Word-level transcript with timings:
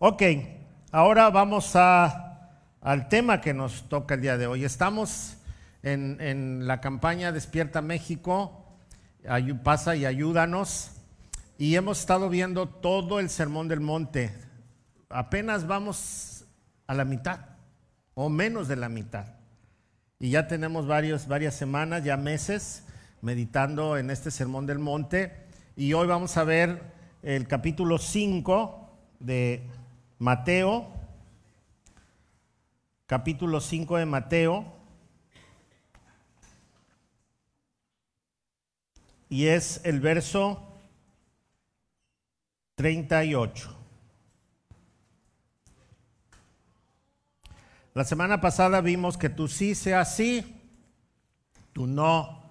Ok, 0.00 0.22
ahora 0.92 1.28
vamos 1.28 1.74
al 1.74 3.08
tema 3.08 3.40
que 3.40 3.52
nos 3.52 3.88
toca 3.88 4.14
el 4.14 4.20
día 4.20 4.38
de 4.38 4.46
hoy. 4.46 4.64
Estamos 4.64 5.38
en, 5.82 6.68
la 6.68 6.80
campaña 6.80 7.32
Despierta 7.32 7.82
México, 7.82 8.78
pasa 9.64 9.96
y 9.96 10.06
ayúdanos, 10.06 10.92
y 11.58 11.74
hemos 11.74 11.98
estado 11.98 12.28
viendo 12.28 12.68
todo 12.68 13.18
el 13.18 13.28
Sermón 13.28 13.66
del 13.66 13.80
Monte. 13.80 14.32
Apenas 15.08 15.66
vamos 15.66 16.44
a 16.86 16.94
la 16.94 17.04
mitad, 17.04 17.40
o 18.14 18.28
menos 18.28 18.68
de 18.68 18.76
la 18.76 18.88
mitad. 18.88 19.26
Y 20.20 20.30
ya 20.30 20.46
tenemos 20.46 20.86
varios, 20.86 21.26
varias 21.26 21.56
semanas, 21.56 22.04
ya 22.04 22.16
meses, 22.16 22.84
meditando 23.20 23.98
en 23.98 24.10
este 24.10 24.30
Sermón 24.30 24.64
del 24.64 24.78
Monte. 24.78 25.48
Y 25.74 25.92
hoy 25.92 26.06
vamos 26.06 26.36
a 26.36 26.44
ver 26.44 26.82
el 27.24 27.48
capítulo 27.48 27.98
5 27.98 28.84
de 29.18 29.68
Mateo. 30.18 30.92
Capítulo 33.06 33.60
5 33.60 33.96
de 33.98 34.06
Mateo. 34.06 34.72
Y 39.28 39.46
es 39.46 39.80
el 39.84 40.00
verso 40.00 40.68
38. 42.74 43.76
La 47.94 48.04
semana 48.04 48.40
pasada 48.40 48.80
vimos 48.80 49.18
que 49.18 49.28
tú 49.28 49.48
sí 49.48 49.74
sea 49.74 50.04
sí, 50.04 50.54
tú 51.72 51.86
no, 51.86 52.42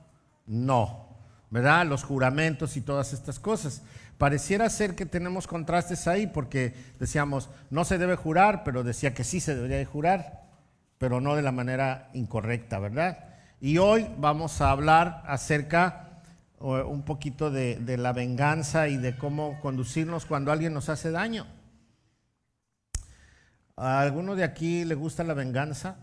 no. 0.45 1.08
¿Verdad? 1.49 1.86
Los 1.86 2.03
juramentos 2.03 2.75
y 2.75 2.81
todas 2.81 3.13
estas 3.13 3.39
cosas. 3.39 3.81
Pareciera 4.17 4.70
ser 4.70 4.95
que 4.95 5.05
tenemos 5.05 5.45
contrastes 5.45 6.07
ahí 6.07 6.25
porque 6.25 6.73
decíamos, 6.99 7.49
no 7.70 7.85
se 7.85 7.98
debe 7.98 8.16
jurar, 8.16 8.63
pero 8.63 8.84
decía 8.84 9.13
que 9.13 9.23
sí 9.23 9.39
se 9.39 9.55
debería 9.55 9.77
de 9.77 9.85
jurar, 9.85 10.44
pero 10.98 11.22
no 11.22 11.36
de 11.36 11.44
la 11.44 11.52
manera 11.52 12.09
incorrecta, 12.14 12.80
¿verdad? 12.80 13.25
Y 13.61 13.78
hoy 13.78 14.08
vamos 14.17 14.59
a 14.61 14.72
hablar 14.72 15.23
acerca 15.28 16.22
un 16.59 17.03
poquito 17.03 17.52
de, 17.52 17.75
de 17.75 17.97
la 17.97 18.14
venganza 18.14 18.88
y 18.88 18.97
de 18.97 19.16
cómo 19.16 19.59
conducirnos 19.61 20.25
cuando 20.25 20.52
alguien 20.52 20.73
nos 20.73 20.89
hace 20.89 21.11
daño. 21.11 21.45
¿A 23.75 24.02
alguno 24.02 24.36
de 24.36 24.44
aquí 24.44 24.84
le 24.86 24.95
gusta 24.95 25.23
la 25.23 25.36
venganza? 25.36 25.97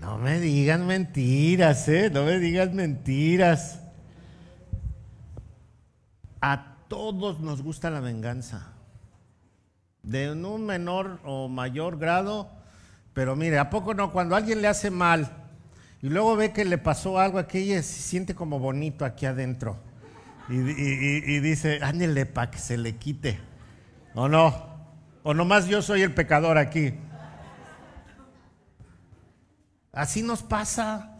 No 0.00 0.16
me 0.16 0.40
digan 0.40 0.86
mentiras, 0.86 1.86
¿eh? 1.88 2.08
No 2.10 2.24
me 2.24 2.38
digan 2.38 2.74
mentiras. 2.74 3.79
A 6.40 6.76
todos 6.88 7.40
nos 7.40 7.62
gusta 7.62 7.90
la 7.90 8.00
venganza. 8.00 8.72
De 10.02 10.30
un 10.32 10.64
menor 10.66 11.20
o 11.24 11.48
mayor 11.48 11.98
grado. 11.98 12.50
Pero 13.12 13.36
mire, 13.36 13.58
¿a 13.58 13.70
poco 13.70 13.92
no? 13.94 14.12
Cuando 14.12 14.36
alguien 14.36 14.62
le 14.62 14.68
hace 14.68 14.90
mal 14.90 15.30
y 16.02 16.08
luego 16.08 16.36
ve 16.36 16.52
que 16.52 16.64
le 16.64 16.78
pasó 16.78 17.18
algo, 17.18 17.38
aquella 17.38 17.82
se 17.82 18.00
siente 18.00 18.34
como 18.34 18.58
bonito 18.58 19.04
aquí 19.04 19.26
adentro. 19.26 19.76
Y, 20.48 20.54
y- 20.54 20.60
y- 21.26 21.36
y 21.36 21.40
dice, 21.40 21.80
ándele 21.82 22.24
para 22.26 22.50
que 22.50 22.58
se 22.58 22.78
le 22.78 22.96
quite. 22.96 23.38
¿O 24.14 24.28
no? 24.28 24.70
¿O 25.22 25.34
nomás 25.34 25.66
yo 25.66 25.82
soy 25.82 26.02
el 26.02 26.14
pecador 26.14 26.56
aquí? 26.56 26.94
Así 29.92 30.22
nos 30.22 30.42
pasa. 30.42 31.16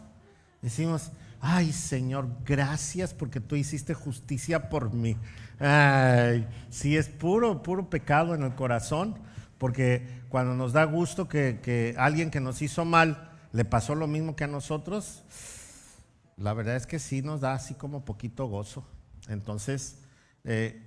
Decimos, 0.61 1.11
ay 1.41 1.73
Señor, 1.73 2.29
gracias 2.45 3.13
porque 3.13 3.39
tú 3.39 3.55
hiciste 3.55 3.93
justicia 3.93 4.69
por 4.69 4.93
mí. 4.93 5.17
Ay, 5.59 6.47
sí 6.69 6.95
es 6.95 7.09
puro, 7.09 7.61
puro 7.61 7.89
pecado 7.89 8.33
en 8.33 8.43
el 8.43 8.55
corazón, 8.55 9.19
porque 9.57 10.21
cuando 10.29 10.55
nos 10.55 10.73
da 10.73 10.85
gusto 10.85 11.27
que, 11.27 11.59
que 11.61 11.95
alguien 11.97 12.31
que 12.31 12.39
nos 12.39 12.61
hizo 12.61 12.85
mal 12.85 13.31
le 13.51 13.65
pasó 13.65 13.95
lo 13.95 14.07
mismo 14.07 14.35
que 14.35 14.45
a 14.45 14.47
nosotros, 14.47 15.23
la 16.37 16.53
verdad 16.53 16.75
es 16.75 16.87
que 16.87 16.99
sí 16.99 17.21
nos 17.21 17.41
da 17.41 17.53
así 17.53 17.73
como 17.73 18.05
poquito 18.05 18.47
gozo. 18.47 18.85
Entonces, 19.27 19.97
eh, 20.43 20.81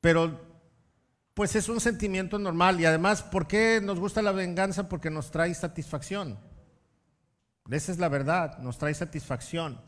pero 0.00 0.40
pues 1.34 1.56
es 1.56 1.68
un 1.68 1.80
sentimiento 1.80 2.38
normal 2.38 2.80
y 2.80 2.84
además, 2.84 3.22
¿por 3.22 3.46
qué 3.46 3.80
nos 3.82 3.98
gusta 3.98 4.22
la 4.22 4.32
venganza? 4.32 4.88
Porque 4.88 5.10
nos 5.10 5.30
trae 5.30 5.54
satisfacción. 5.54 6.38
Esa 7.70 7.92
es 7.92 7.98
la 7.98 8.08
verdad, 8.08 8.58
nos 8.58 8.78
trae 8.78 8.94
satisfacción. 8.94 9.80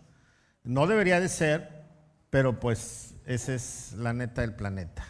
No 0.65 0.87
debería 0.87 1.21
de 1.21 1.29
ser, 1.29 1.85
pero 2.31 2.61
pues 2.61 3.15
esa 3.27 3.55
es 3.55 3.93
la 3.93 4.13
neta 4.13 4.43
del 4.43 4.55
planeta. 4.55 5.05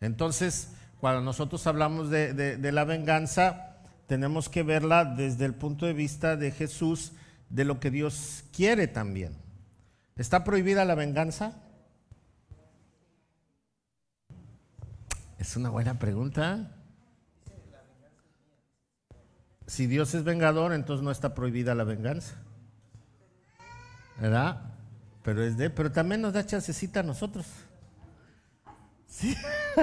Entonces, 0.00 0.70
cuando 1.00 1.20
nosotros 1.22 1.66
hablamos 1.66 2.10
de, 2.10 2.34
de- 2.34 2.56
de 2.56 2.72
la 2.72 2.84
venganza, 2.84 3.76
tenemos 4.06 4.48
que 4.48 4.62
verla 4.62 5.04
desde 5.04 5.44
el 5.44 5.54
punto 5.54 5.86
de 5.86 5.92
vista 5.92 6.36
de 6.36 6.50
Jesús, 6.50 7.12
de 7.48 7.64
lo 7.64 7.78
que 7.80 7.90
Dios 7.90 8.44
quiere 8.52 8.88
también. 8.88 9.36
¿Está 10.16 10.44
prohibida 10.44 10.84
la 10.84 10.94
venganza? 10.94 11.52
Es 15.38 15.56
una 15.56 15.70
buena 15.70 15.98
pregunta. 15.98 16.75
Si 19.66 19.86
Dios 19.86 20.14
es 20.14 20.22
vengador, 20.22 20.72
entonces 20.72 21.02
no 21.02 21.10
está 21.10 21.34
prohibida 21.34 21.74
la 21.74 21.84
venganza. 21.84 22.36
¿Verdad? 24.20 24.62
Pero 25.22 25.90
también 25.92 26.22
nos 26.22 26.32
da 26.32 26.46
chancecita 26.46 27.00
a 27.00 27.02
nosotros. 27.02 27.46
Sí. 29.08 29.36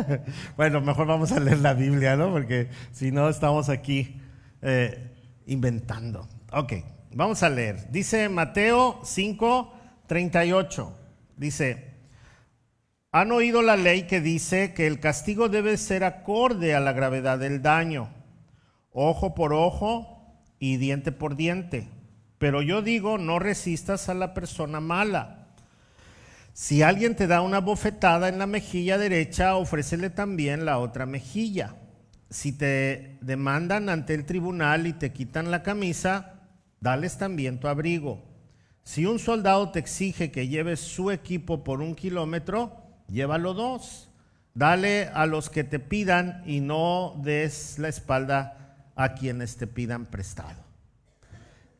bueno, 0.57 0.79
mejor 0.79 1.05
vamos 1.05 1.33
a 1.33 1.39
leer 1.39 1.59
la 1.59 1.73
Biblia, 1.73 2.15
¿no? 2.15 2.31
Porque 2.31 2.69
si 2.93 3.11
no 3.11 3.27
estamos 3.27 3.67
aquí 3.67 4.21
eh, 4.61 5.11
inventando. 5.47 6.29
Ok, 6.53 6.73
vamos 7.13 7.43
a 7.43 7.49
leer. 7.49 7.91
Dice 7.91 8.29
Mateo 8.29 9.01
5, 9.03 9.73
38. 10.07 10.97
Dice, 11.35 11.93
han 13.11 13.31
oído 13.33 13.61
la 13.61 13.75
ley 13.75 14.03
que 14.03 14.21
dice 14.21 14.73
que 14.73 14.87
el 14.87 15.01
castigo 15.01 15.49
debe 15.49 15.77
ser 15.77 16.05
acorde 16.05 16.73
a 16.73 16.79
la 16.79 16.93
gravedad 16.93 17.37
del 17.37 17.61
daño 17.61 18.22
ojo 18.93 19.35
por 19.35 19.53
ojo 19.53 20.13
y 20.59 20.77
diente 20.77 21.11
por 21.11 21.35
diente. 21.35 21.87
Pero 22.37 22.61
yo 22.61 22.81
digo, 22.81 23.17
no 23.17 23.39
resistas 23.39 24.09
a 24.09 24.13
la 24.13 24.33
persona 24.33 24.79
mala. 24.79 25.47
Si 26.53 26.83
alguien 26.83 27.15
te 27.15 27.25
da 27.25 27.41
una 27.41 27.59
bofetada 27.59 28.29
en 28.29 28.37
la 28.37 28.45
mejilla 28.45 28.97
derecha, 28.97 29.55
ofrécele 29.55 30.09
también 30.09 30.65
la 30.65 30.77
otra 30.77 31.05
mejilla. 31.05 31.75
Si 32.29 32.51
te 32.51 33.17
demandan 33.21 33.89
ante 33.89 34.13
el 34.13 34.25
tribunal 34.25 34.85
y 34.87 34.93
te 34.93 35.11
quitan 35.11 35.51
la 35.51 35.63
camisa, 35.63 36.41
dales 36.79 37.17
también 37.17 37.59
tu 37.59 37.67
abrigo. 37.67 38.21
Si 38.83 39.05
un 39.05 39.17
soldado 39.17 39.71
te 39.71 39.79
exige 39.79 40.31
que 40.31 40.47
lleves 40.47 40.79
su 40.79 41.09
equipo 41.09 41.63
por 41.63 41.81
un 41.81 41.95
kilómetro, 41.95 42.77
llévalo 43.07 43.53
dos. 43.53 44.09
Dale 44.53 45.09
a 45.13 45.25
los 45.25 45.49
que 45.49 45.63
te 45.63 45.79
pidan 45.79 46.43
y 46.45 46.59
no 46.59 47.15
des 47.23 47.79
la 47.79 47.87
espalda 47.87 48.62
a 48.95 49.13
quienes 49.15 49.57
te 49.57 49.67
pidan 49.67 50.05
prestado. 50.05 50.61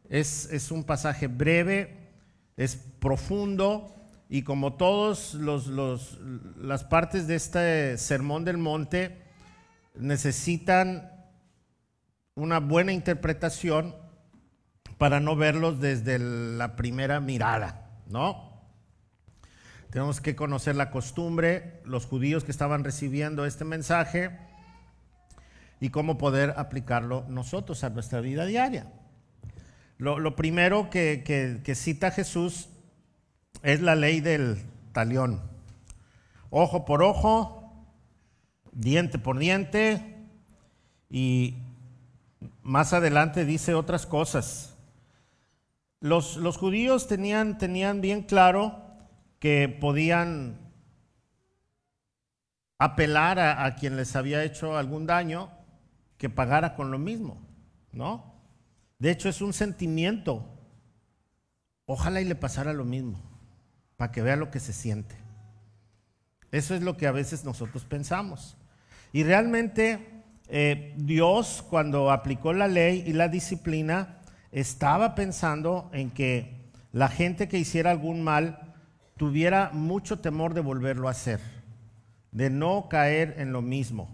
Es, 0.09 0.46
es 0.51 0.72
un 0.72 0.84
pasaje 0.84 1.28
breve, 1.28 2.09
es 2.57 2.75
profundo 2.75 3.96
y 4.29 4.44
como 4.44 4.74
todas 4.74 5.34
los, 5.34 5.68
los- 5.68 6.19
las 6.57 6.84
partes 6.84 7.28
de 7.28 7.35
este 7.35 7.97
sermón 7.97 8.46
del 8.46 8.57
monte 8.57 9.22
necesitan 9.96 11.12
una 12.35 12.59
buena 12.59 12.91
interpretación 12.91 13.95
para 14.97 15.19
no 15.19 15.35
verlos 15.35 15.80
desde 15.80 16.19
la 16.19 16.75
primera 16.75 17.19
mirada, 17.19 17.90
¿no? 18.07 18.51
Tenemos 19.91 20.22
que 20.22 20.35
conocer 20.35 20.75
la 20.75 20.90
costumbre, 20.90 21.81
los 21.85 22.06
judíos 22.07 22.44
que 22.44 22.51
estaban 22.51 22.84
recibiendo 22.84 23.45
este 23.45 23.66
mensaje 23.66 24.39
y 25.83 25.89
cómo 25.89 26.18
poder 26.18 26.53
aplicarlo 26.56 27.25
nosotros 27.27 27.83
a 27.83 27.89
nuestra 27.89 28.21
vida 28.21 28.45
diaria. 28.45 28.89
Lo, 29.97 30.33
primero 30.33 30.89
que, 30.89 31.62
cita 31.75 32.09
Jesús 32.09 32.69
es 33.63 33.81
la 33.81 33.94
ley 33.95 34.21
del 34.21 34.63
talión. 34.94 35.41
Ojo 36.50 36.85
por 36.85 37.03
ojo, 37.03 37.85
diente 38.71 39.19
por 39.19 39.38
diente 39.38 40.25
y 41.09 41.56
más 42.62 42.94
adelante 42.94 43.44
dice 43.44 43.74
otras 43.74 44.06
cosas. 44.06 44.77
Los, 46.00 46.38
judíos 46.56 47.09
tenían, 47.09 47.57
bien 48.00 48.21
claro 48.24 48.79
que 49.39 49.68
podían 49.68 50.59
apelar 52.77 53.38
a 53.38 53.75
quien 53.75 53.97
les 53.97 54.15
había 54.15 54.45
hecho 54.45 54.77
algún 54.77 55.06
daño 55.06 55.51
que 56.24 56.30
pagara 56.30 56.74
con 56.74 56.90
lo 56.90 56.98
mismo, 56.98 57.38
¿no? 57.92 58.24
De 58.98 59.12
hecho, 59.12 59.28
es 59.28 59.42
un 59.42 59.52
sentimiento. 59.52 60.48
Ojalá 61.86 62.22
y 62.22 62.24
le 62.24 62.36
pasara 62.36 62.72
lo 62.72 62.86
mismo, 62.86 63.22
para 63.98 64.14
que 64.14 64.22
vea 64.22 64.38
lo 64.38 64.50
que 64.50 64.62
se 64.62 64.72
siente. 64.72 65.18
Eso 66.50 66.75
es 66.75 66.81
lo 66.81 66.96
que 66.96 67.08
a 67.08 67.12
veces 67.12 67.44
nosotros 67.44 67.84
pensamos. 67.84 68.56
Y 69.12 69.25
realmente 69.25 70.24
eh, 70.48 70.94
Dios 70.96 71.62
cuando 71.70 72.10
aplicó 72.10 72.54
la 72.54 72.70
ley 72.70 73.04
y 73.06 73.12
la 73.12 73.28
disciplina 73.28 74.22
estaba 74.54 75.16
pensando 75.16 75.90
en 75.92 76.10
que 76.10 76.72
la 76.94 77.10
gente 77.10 77.50
que 77.50 77.60
hiciera 77.60 77.92
algún 77.92 78.24
mal 78.24 78.74
tuviera 79.18 79.72
mucho 79.74 80.20
temor 80.20 80.54
de 80.54 80.62
volverlo 80.62 81.10
a 81.10 81.12
hacer, 81.12 81.42
de 82.31 82.50
no 82.50 82.88
caer 82.88 83.36
en 83.40 83.52
lo 83.52 83.62
mismo. 83.62 84.10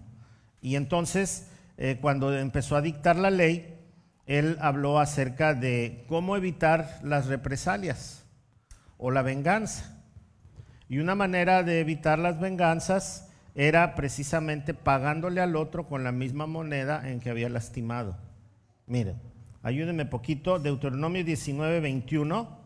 Y 0.59 0.75
entonces, 0.75 1.51
eh, 1.81 1.97
cuando 1.99 2.37
empezó 2.37 2.75
a 2.75 2.81
dictar 2.81 3.15
la 3.15 3.31
ley, 3.31 3.75
él 4.27 4.57
habló 4.61 4.99
acerca 4.99 5.55
de 5.55 6.05
cómo 6.07 6.35
evitar 6.35 6.99
las 7.01 7.25
represalias 7.25 8.25
o 8.99 9.09
la 9.09 9.23
venganza. 9.23 9.99
Y 10.87 10.99
una 10.99 11.15
manera 11.15 11.63
de 11.63 11.79
evitar 11.79 12.19
las 12.19 12.39
venganzas 12.39 13.31
era 13.55 13.95
precisamente 13.95 14.75
pagándole 14.75 15.41
al 15.41 15.55
otro 15.55 15.87
con 15.87 16.03
la 16.03 16.11
misma 16.11 16.45
moneda 16.45 17.09
en 17.09 17.19
que 17.19 17.31
había 17.31 17.49
lastimado. 17.49 18.15
Miren, 18.85 19.15
ayúdenme 19.63 20.05
poquito, 20.05 20.59
Deuteronomio 20.59 21.23
19, 21.23 21.79
21 21.79 22.59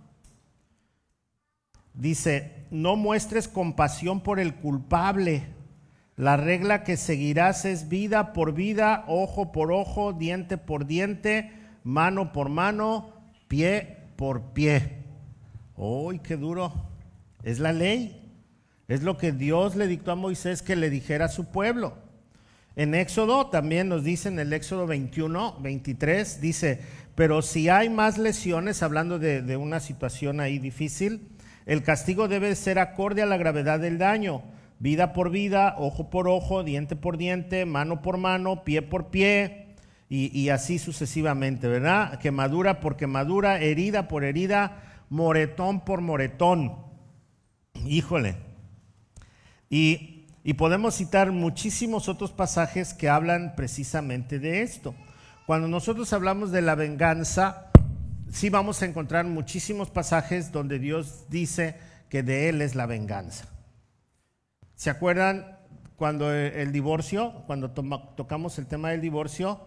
Dice, 1.93 2.65
no 2.71 2.95
muestres 2.95 3.47
compasión 3.47 4.21
por 4.21 4.39
el 4.39 4.55
culpable. 4.55 5.43
La 6.15 6.37
regla 6.37 6.83
que 6.83 6.95
seguirás 6.95 7.65
es 7.65 7.89
vida 7.89 8.33
por 8.33 8.53
vida, 8.53 9.03
ojo 9.07 9.51
por 9.51 9.71
ojo, 9.71 10.13
diente 10.13 10.57
por 10.59 10.85
diente, 10.85 11.51
mano 11.83 12.31
por 12.31 12.49
mano, 12.49 13.09
pie 13.47 13.97
por 14.15 14.53
pie. 14.53 14.99
¡Uy, 15.75 16.19
qué 16.19 16.37
duro! 16.37 16.71
Es 17.41 17.59
la 17.59 17.73
ley. 17.73 18.19
Es 18.87 19.01
lo 19.01 19.17
que 19.17 19.31
Dios 19.31 19.75
le 19.75 19.87
dictó 19.87 20.11
a 20.11 20.15
Moisés 20.15 20.61
que 20.61 20.75
le 20.75 20.91
dijera 20.91 21.25
a 21.25 21.29
su 21.29 21.45
pueblo. 21.45 21.97
En 22.75 22.93
Éxodo 22.93 23.47
también 23.47 23.89
nos 23.89 24.03
dice 24.03 24.29
en 24.29 24.37
el 24.37 24.53
Éxodo 24.53 24.85
21, 24.85 25.59
23, 25.61 26.41
dice, 26.41 26.79
pero 27.15 27.41
si 27.41 27.69
hay 27.69 27.89
más 27.89 28.19
lesiones, 28.19 28.83
hablando 28.83 29.17
de, 29.17 29.41
de 29.41 29.57
una 29.57 29.79
situación 29.79 30.39
ahí 30.39 30.59
difícil, 30.59 31.27
el 31.65 31.81
castigo 31.81 32.27
debe 32.27 32.55
ser 32.55 32.77
acorde 32.77 33.23
a 33.23 33.27
la 33.27 33.37
gravedad 33.37 33.79
del 33.79 33.97
daño. 33.97 34.43
Vida 34.83 35.13
por 35.13 35.29
vida, 35.29 35.75
ojo 35.77 36.09
por 36.09 36.27
ojo, 36.27 36.61
diente 36.61 36.97
por 36.97 37.15
diente, 37.15 37.65
mano 37.65 38.01
por 38.01 38.17
mano, 38.17 38.65
pie 38.65 38.81
por 38.81 39.11
pie, 39.11 39.77
y, 40.09 40.49
así 40.49 40.77
sucesivamente, 40.77 41.69
¿verdad? 41.69 42.19
Quemadura 42.19 42.81
por 42.81 42.97
quemadura, 42.97 43.61
herida 43.61 44.09
por 44.09 44.25
herida, 44.25 45.05
moretón 45.09 45.85
por 45.85 46.01
moretón. 46.01 46.75
Híjole. 47.85 48.35
Y, 49.69 50.25
y 50.43 50.55
podemos 50.55 50.95
citar 50.95 51.31
muchísimos 51.31 52.09
otros 52.09 52.33
pasajes 52.33 52.93
que 52.93 53.07
hablan 53.07 53.55
precisamente 53.55 54.37
de 54.37 54.63
esto. 54.63 54.93
Cuando 55.45 55.69
nosotros 55.69 56.11
hablamos 56.11 56.51
de 56.51 56.61
la 56.61 56.75
venganza, 56.75 57.71
sí 58.29 58.49
vamos 58.49 58.81
a 58.81 58.85
encontrar 58.85 59.25
muchísimos 59.27 59.89
pasajes 59.89 60.51
donde 60.51 60.77
Dios 60.77 61.23
dice 61.29 61.77
que 62.09 62.21
de 62.21 62.49
Él 62.49 62.61
es 62.61 62.75
la 62.75 62.85
venganza. 62.85 63.52
¿Se 64.83 64.89
acuerdan 64.89 65.59
cuando 65.95 66.33
el 66.33 66.73
divorcio, 66.73 67.45
cuando 67.47 67.71
tocamos 67.71 68.59
el 68.59 68.67
tema 68.67 68.89
del 68.89 68.99
divorcio, 68.99 69.61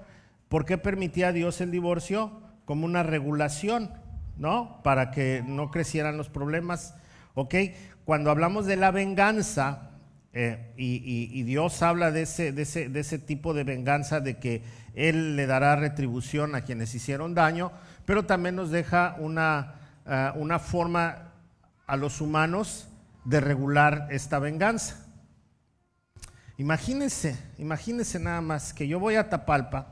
por 0.51 0.67
qué 0.67 0.77
permitía 0.77 1.33
Dios 1.33 1.63
el 1.63 1.71
divorcio? 1.71 2.43
Como 2.67 2.85
una 2.85 3.03
regulación, 3.03 3.93
¿no? 4.37 4.83
Para 4.83 5.11
que 5.13 5.43
no 5.47 5.71
crecieran 5.71 6.19
los 6.19 6.29
problemas. 6.29 6.97
¿Ok? 7.33 7.55
Cuando 8.05 8.31
hablamos 8.31 8.67
de 8.67 8.77
la 8.77 8.91
venganza, 8.91 9.93
eh, 10.35 10.75
y, 10.77 11.43
Dios 11.45 11.81
habla 11.81 12.11
de 12.11 12.21
ese, 12.21 12.53
de, 12.53 12.61
ese, 12.61 12.91
de 12.91 13.01
ese 13.01 13.19
tipo 13.19 13.55
de 13.55 13.65
venganza, 13.65 14.21
de 14.21 14.37
que 14.37 14.65
Él 14.93 15.35
le 15.35 15.47
dará 15.47 15.77
retribución 15.77 16.55
a 16.55 16.61
quienes 16.61 16.95
hicieron 16.95 17.35
daño, 17.35 17.73
pero 18.05 18.27
también 18.27 18.55
nos 18.55 18.71
deja 18.71 19.17
una, 19.19 19.77
eh, 20.05 20.33
una 20.35 20.59
forma 20.59 21.33
a 21.87 21.97
los 21.97 22.21
humanos 22.21 22.91
de 23.25 23.41
regular 23.41 24.09
esta 24.11 24.39
venganza. 24.39 25.06
Imagínense, 26.59 27.39
imagínense 27.59 28.19
nada 28.19 28.41
más 28.41 28.73
que 28.73 28.89
yo 28.89 28.99
voy 28.99 29.17
a 29.17 29.29
Tapalpa 29.29 29.87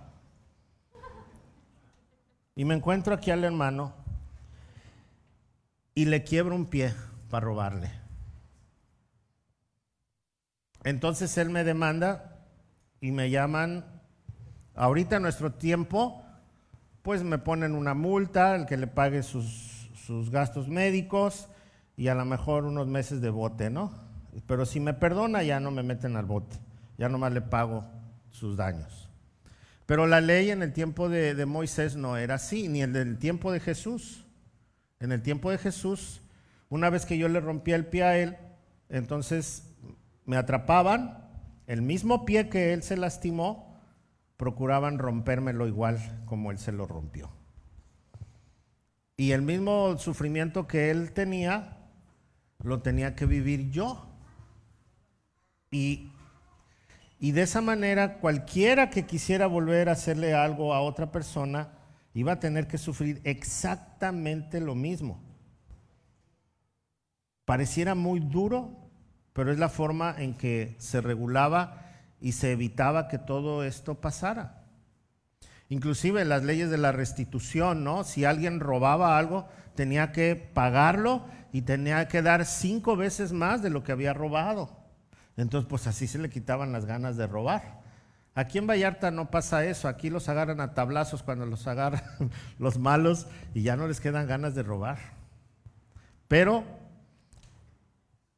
y 2.56 2.64
me 2.64 2.74
encuentro 2.74 3.14
aquí 3.14 3.30
al 3.30 3.44
hermano 3.44 3.92
y 5.94 6.06
le 6.06 6.24
quiebro 6.24 6.54
un 6.54 6.66
pie 6.66 6.94
para 7.30 7.44
robarle. 7.44 7.90
Entonces 10.84 11.36
él 11.38 11.50
me 11.50 11.64
demanda 11.64 12.46
y 13.00 13.10
me 13.10 13.30
llaman, 13.30 13.84
ahorita 14.74 15.18
nuestro 15.18 15.52
tiempo, 15.52 16.22
pues 17.02 17.22
me 17.22 17.38
ponen 17.38 17.74
una 17.74 17.94
multa, 17.94 18.54
el 18.54 18.66
que 18.66 18.76
le 18.76 18.86
pague 18.86 19.22
sus, 19.22 19.72
gastos 20.30 20.68
médicos 20.68 21.48
y 21.96 22.08
a 22.08 22.14
lo 22.14 22.26
mejor 22.26 22.64
unos 22.64 22.86
meses 22.86 23.22
de 23.22 23.30
bote, 23.30 23.70
¿no? 23.70 24.03
Pero 24.46 24.66
si 24.66 24.80
me 24.80 24.94
perdona 24.94 25.42
ya 25.42 25.60
no 25.60 25.70
me 25.70 25.82
meten 25.82 26.16
al 26.16 26.24
bote, 26.24 26.56
ya 26.98 27.08
nomás 27.08 27.32
le 27.32 27.40
pago 27.40 27.84
sus 28.30 28.56
daños. 28.56 29.08
Pero 29.86 30.06
la 30.06 30.20
ley 30.20 30.50
en 30.50 30.62
el 30.62 30.72
tiempo 30.72 31.08
de, 31.08 31.34
de 31.34 31.46
Moisés 31.46 31.96
no 31.96 32.16
era 32.16 32.36
así, 32.36 32.68
ni 32.68 32.82
en 32.82 32.96
el 32.96 33.18
tiempo 33.18 33.52
de 33.52 33.60
Jesús. 33.60 34.24
En 35.00 35.12
el 35.12 35.22
tiempo 35.22 35.50
de 35.50 35.58
Jesús, 35.58 36.22
una 36.68 36.88
vez 36.88 37.04
que 37.04 37.18
yo 37.18 37.28
le 37.28 37.40
rompía 37.40 37.76
el 37.76 37.86
pie 37.86 38.02
a 38.04 38.18
él, 38.18 38.36
entonces 38.88 39.74
me 40.24 40.36
atrapaban, 40.36 41.18
el 41.66 41.82
mismo 41.82 42.24
pie 42.24 42.48
que 42.48 42.72
él 42.72 42.82
se 42.82 42.96
lastimó, 42.96 43.80
procuraban 44.36 44.98
rompérmelo 44.98 45.66
igual 45.66 46.22
como 46.26 46.50
él 46.50 46.58
se 46.58 46.72
lo 46.72 46.86
rompió. 46.86 47.30
Y 49.16 49.32
el 49.32 49.42
mismo 49.42 49.96
sufrimiento 49.98 50.66
que 50.66 50.90
él 50.90 51.12
tenía, 51.12 51.78
lo 52.62 52.82
tenía 52.82 53.14
que 53.14 53.26
vivir 53.26 53.70
yo. 53.70 54.08
Y, 55.74 56.12
y 57.18 57.32
de 57.32 57.42
esa 57.42 57.60
manera, 57.60 58.18
cualquiera 58.18 58.90
que 58.90 59.06
quisiera 59.06 59.48
volver 59.48 59.88
a 59.88 59.92
hacerle 59.92 60.32
algo 60.32 60.72
a 60.72 60.80
otra 60.80 61.10
persona, 61.10 61.72
iba 62.14 62.30
a 62.30 62.38
tener 62.38 62.68
que 62.68 62.78
sufrir 62.78 63.20
exactamente 63.24 64.60
lo 64.60 64.76
mismo. 64.76 65.20
Pareciera 67.44 67.96
muy 67.96 68.20
duro, 68.20 68.70
pero 69.32 69.50
es 69.50 69.58
la 69.58 69.68
forma 69.68 70.14
en 70.16 70.34
que 70.34 70.76
se 70.78 71.00
regulaba 71.00 71.82
y 72.20 72.32
se 72.32 72.52
evitaba 72.52 73.08
que 73.08 73.18
todo 73.18 73.64
esto 73.64 73.96
pasara. 74.00 74.62
Inclusive 75.68 76.24
las 76.24 76.44
leyes 76.44 76.70
de 76.70 76.78
la 76.78 76.92
restitución, 76.92 77.82
¿no? 77.82 78.04
Si 78.04 78.24
alguien 78.24 78.60
robaba 78.60 79.18
algo, 79.18 79.48
tenía 79.74 80.12
que 80.12 80.36
pagarlo 80.36 81.24
y 81.52 81.62
tenía 81.62 82.06
que 82.06 82.22
dar 82.22 82.46
cinco 82.46 82.94
veces 82.94 83.32
más 83.32 83.60
de 83.60 83.70
lo 83.70 83.82
que 83.82 83.90
había 83.90 84.14
robado. 84.14 84.83
Entonces, 85.36 85.68
pues 85.68 85.86
así 85.86 86.06
se 86.06 86.18
le 86.18 86.30
quitaban 86.30 86.72
las 86.72 86.84
ganas 86.84 87.16
de 87.16 87.26
robar. 87.26 87.82
Aquí 88.34 88.58
en 88.58 88.66
Vallarta 88.66 89.10
no 89.10 89.30
pasa 89.30 89.64
eso, 89.64 89.86
aquí 89.86 90.10
los 90.10 90.28
agarran 90.28 90.60
a 90.60 90.74
tablazos 90.74 91.22
cuando 91.22 91.46
los 91.46 91.66
agarran 91.68 92.02
los 92.58 92.78
malos 92.78 93.26
y 93.54 93.62
ya 93.62 93.76
no 93.76 93.86
les 93.86 94.00
quedan 94.00 94.26
ganas 94.26 94.54
de 94.54 94.64
robar. 94.64 94.98
Pero 96.26 96.64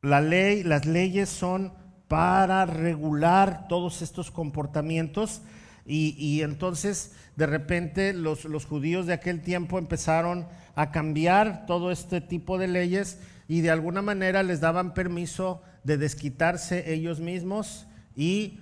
la 0.03 0.21
ley, 0.21 0.63
las 0.63 0.85
leyes 0.85 1.31
son 1.31 1.73
para 2.09 2.67
regular 2.67 3.69
todos 3.69 4.03
estos 4.03 4.31
comportamientos. 4.31 5.43
Y, 5.89 6.43
entonces 6.43 7.15
de 7.37 7.47
repente 7.47 8.13
los, 8.13 8.45
los, 8.45 8.67
judíos 8.67 9.07
de 9.07 9.13
aquel 9.13 9.41
tiempo 9.41 9.79
empezaron 9.79 10.49
a 10.75 10.91
cambiar 10.91 11.65
todo 11.67 11.93
este 11.93 12.21
tipo 12.21 12.59
de 12.59 12.67
leyes 12.67 13.21
y 13.47 13.61
de 13.61 13.71
alguna 13.71 14.03
manera 14.03 14.43
les 14.43 14.61
daban 14.61 14.95
permiso 14.95 15.63
de 15.87 15.97
desquitarse 15.97 16.93
ellos 16.93 17.21
mismos 17.21 17.87
y 18.17 18.59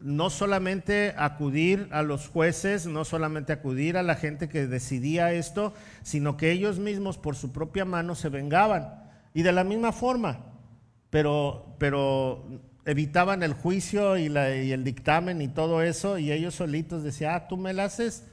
no 0.00 0.30
solamente 0.30 1.12
acudir 1.16 1.88
a 1.90 2.02
los 2.02 2.28
jueces, 2.28 2.86
no 2.86 3.04
solamente 3.04 3.52
acudir 3.52 3.96
a 3.96 4.04
la 4.04 4.14
gente 4.14 4.48
que 4.48 4.68
decidía 4.68 5.32
esto, 5.32 5.74
sino 6.02 6.36
que 6.36 6.52
ellos 6.52 6.78
mismos 6.78 7.18
por 7.18 7.34
su 7.34 7.50
propia 7.50 7.84
mano 7.84 8.14
se 8.14 8.28
vengaban. 8.28 8.94
Y 9.34 9.42
de 9.42 9.50
la 9.50 9.64
misma 9.64 9.90
forma, 9.90 10.38
pero, 11.10 11.74
pero 11.78 12.46
evitaban 12.84 13.42
el 13.42 13.54
juicio 13.54 14.16
y, 14.16 14.26
el 14.26 14.84
dictamen 14.84 15.42
y 15.42 15.48
todo 15.48 15.82
eso, 15.82 16.16
y 16.16 16.30
ellos 16.30 16.54
solitos 16.54 17.02
decían, 17.02 17.34
ah, 17.34 17.48
tú 17.48 17.56
me 17.56 17.72
la 17.72 17.86
haces, 17.86 18.24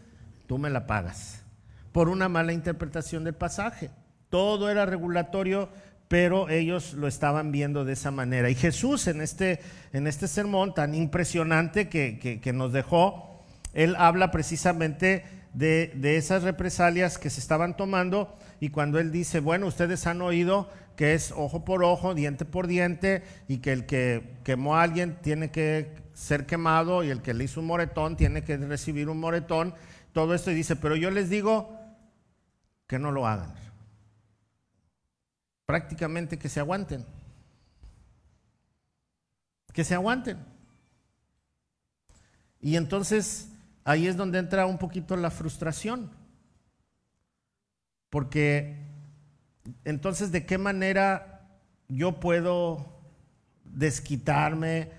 tú 0.46 0.60
me 0.60 0.70
la 0.70 0.86
pagas, 0.86 1.44
por 1.92 2.10
una 2.10 2.30
mala 2.30 2.54
interpretación 2.54 3.24
del 3.24 3.34
pasaje. 3.34 3.90
Todo 4.30 4.70
era 4.70 4.86
regulatorio, 4.86 5.70
pero 6.08 6.50
ellos 6.50 6.94
lo 6.94 7.08
estaban 7.08 7.52
viendo 7.52 7.86
de 7.86 7.94
esa 7.94 8.12
manera. 8.12 8.50
Y 8.50 8.56
Jesús 8.56 9.08
en 9.08 9.22
este, 9.22 9.60
en 9.94 10.08
este 10.08 10.28
sermón 10.28 10.74
tan 10.74 10.94
impresionante 10.94 11.90
que, 11.90 12.52
nos 12.54 12.74
dejó, 12.74 13.44
él 13.74 13.96
habla 13.98 14.32
precisamente 14.32 15.26
de, 15.54 15.92
de, 15.96 16.18
esas 16.18 16.44
represalias 16.44 17.18
que 17.18 17.30
se 17.30 17.40
estaban 17.40 17.76
tomando 17.76 18.38
y 18.60 18.70
cuando 18.70 19.00
él 19.00 19.12
dice, 19.12 19.40
bueno, 19.40 19.68
ustedes 19.68 20.06
han 20.08 20.22
oído 20.22 20.70
que 20.96 21.14
es 21.14 21.34
ojo 21.36 21.66
por 21.66 21.84
ojo, 21.84 22.14
diente 22.14 22.46
por 22.46 22.68
diente, 22.68 23.24
y 23.48 23.58
que 23.58 23.74
el 23.74 23.86
que 23.86 24.38
quemó 24.44 24.78
a 24.78 24.84
alguien 24.84 25.18
tiene 25.22 25.52
que 25.52 25.92
ser 26.14 26.46
quemado 26.46 27.04
y 27.04 27.10
el 27.10 27.22
que 27.22 27.34
le 27.34 27.44
hizo 27.44 27.60
un 27.60 27.68
moretón 27.68 28.16
tiene 28.16 28.44
que 28.44 28.58
recibir 28.58 29.10
un 29.10 29.20
moretón. 29.20 29.74
Todo 30.14 30.34
esto 30.34 30.52
y 30.52 30.56
dice, 30.56 30.76
pero 30.76 30.96
yo 30.96 31.12
les 31.12 31.30
digo 31.30 31.78
que 32.88 33.00
no 33.00 33.12
lo 33.12 33.28
hagan. 33.28 33.54
Prácticamente 35.66 36.38
que 36.38 36.50
se 36.50 36.60
aguanten. 36.60 37.06
Que 39.74 39.84
se 39.84 39.94
aguanten. 39.94 40.38
Y 42.62 42.76
entonces 42.78 43.50
ahí 43.84 44.08
es 44.08 44.18
donde 44.18 44.40
entra 44.40 44.66
un 44.66 44.78
poquito 44.78 45.16
la 45.16 45.32
frustración. 45.32 46.12
Porque 48.10 48.86
entonces, 49.84 50.32
¿de 50.32 50.46
qué 50.46 50.58
manera 50.58 51.48
yo 51.88 52.20
puedo 52.20 52.96
desquitarme, 53.64 54.90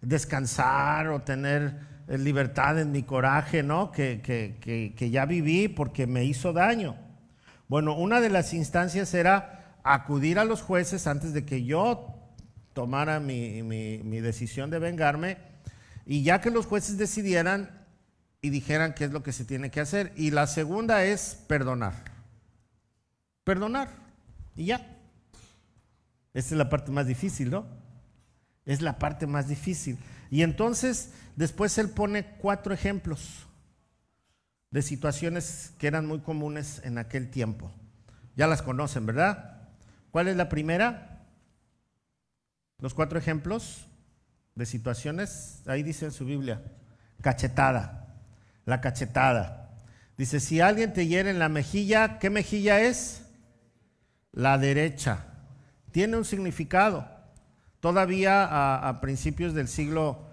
descansar 0.00 1.08
o 1.08 1.22
tener 1.22 1.80
eh, 2.08 2.18
libertad 2.18 2.78
en 2.78 2.92
mi 2.92 3.02
coraje, 3.02 3.62
¿no? 3.62 3.90
Que, 3.90 4.20
que, 4.22 5.10
ya 5.10 5.26
viví 5.26 5.68
porque 5.68 6.06
me 6.06 6.24
hizo 6.24 6.52
daño. 6.52 6.96
Bueno, 7.68 7.96
una 7.96 8.20
de 8.20 8.30
las 8.30 8.54
instancias 8.54 9.12
era 9.14 9.55
acudir 9.94 10.38
a 10.38 10.44
los 10.44 10.62
jueces 10.62 11.06
antes 11.06 11.32
de 11.32 11.44
que 11.44 11.64
yo 11.64 12.14
tomara 12.72 13.20
mi, 13.20 13.62
mi 13.62 14.20
decisión 14.20 14.70
de 14.70 14.78
vengarme 14.78 15.38
y 16.06 16.22
ya 16.22 16.40
que 16.40 16.50
los 16.50 16.66
jueces 16.66 16.98
decidieran 16.98 17.84
y 18.40 18.50
dijeran 18.50 18.94
qué 18.94 19.04
es 19.04 19.10
lo 19.10 19.24
que 19.24 19.32
se 19.32 19.44
tiene 19.44 19.70
que 19.70 19.80
hacer. 19.80 20.12
Y 20.16 20.30
la 20.30 20.46
segunda 20.46 21.04
es 21.04 21.36
perdonar. 21.48 21.94
Perdonar. 23.42 23.90
Y 24.54 24.66
ya. 24.66 24.76
Esta 26.32 26.54
es 26.54 26.58
la 26.58 26.68
parte 26.68 26.92
más 26.92 27.06
difícil, 27.06 27.50
¿no? 27.50 27.66
Es 28.64 28.82
la 28.82 28.98
parte 28.98 29.26
más 29.26 29.48
difícil. 29.48 29.98
Y 30.30 30.42
entonces 30.42 31.10
después 31.34 31.76
él 31.78 31.90
pone 31.90 32.24
cuatro 32.38 32.72
ejemplos 32.72 33.46
de 34.70 34.82
situaciones 34.82 35.72
que 35.78 35.88
eran 35.88 36.06
muy 36.06 36.20
comunes 36.20 36.80
en 36.84 36.98
aquel 36.98 37.30
tiempo. 37.30 37.72
Ya 38.36 38.46
las 38.46 38.62
conocen, 38.62 39.06
¿verdad? 39.06 39.55
¿Cuál 40.16 40.28
es 40.28 40.36
la 40.38 40.48
primera? 40.48 41.26
Los 42.78 42.94
cuatro 42.94 43.18
ejemplos 43.18 43.86
de 44.54 44.64
situaciones, 44.64 45.62
ahí 45.66 45.82
dice 45.82 46.06
en 46.06 46.10
su 46.10 46.24
Biblia, 46.24 46.62
cachetada, 47.20 48.16
la 48.64 48.80
cachetada. 48.80 49.76
Dice, 50.16 50.40
si 50.40 50.62
alguien 50.62 50.94
te 50.94 51.06
hiere 51.06 51.28
en 51.28 51.38
la 51.38 51.50
mejilla, 51.50 52.18
¿qué 52.18 52.30
mejilla 52.30 52.80
es? 52.80 53.26
La 54.32 54.56
derecha. 54.56 55.26
Tiene 55.92 56.16
un 56.16 56.24
significado. 56.24 57.06
Todavía 57.80 58.88
a, 58.88 59.00
principios 59.02 59.52
del 59.52 59.68
siglo 59.68 60.24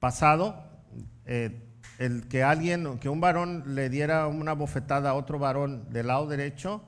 pasado, 0.00 0.60
eh, 1.24 1.68
el 2.00 2.26
que 2.26 2.42
alguien, 2.42 2.98
que 2.98 3.08
un 3.08 3.20
varón 3.20 3.76
le 3.76 3.90
diera 3.90 4.26
una 4.26 4.54
bofetada 4.54 5.10
a 5.10 5.14
otro 5.14 5.38
varón 5.38 5.88
del 5.92 6.08
lado 6.08 6.26
derecho, 6.26 6.82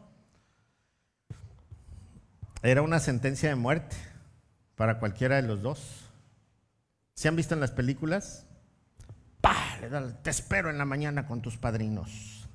era 2.62 2.83
una 2.83 3.00
sentencia 3.00 3.49
de 3.49 3.57
muerte 3.57 3.97
para 4.76 4.99
cualquiera 4.99 5.37
de 5.37 5.42
los 5.42 5.62
dos. 5.62 6.09
¿Se 7.14 7.28
han 7.28 7.37
visto 7.37 7.54
en 7.54 7.61
las 7.61 7.73
películas? 7.73 8.47
¡Pah! 9.40 9.78
Te 10.23 10.31
espero 10.31 10.71
en 10.71 10.78
la 10.78 10.85
mañana 10.85 11.26
con 11.26 11.42
tus 11.42 11.57
padrinos. 11.57 12.49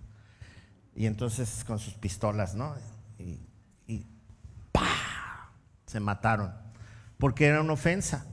Y 0.95 1.05
entonces 1.05 1.63
con 1.65 1.79
sus 1.79 1.93
pistolas, 1.95 2.55
¿no? 2.55 2.75
Y, 3.19 3.39
y 3.85 4.05
¡pah! 4.71 5.51
Se 5.85 5.99
mataron. 5.99 6.53
Porque 7.17 7.45
era 7.45 7.61
una 7.61 7.73
ofensa. 7.73 8.25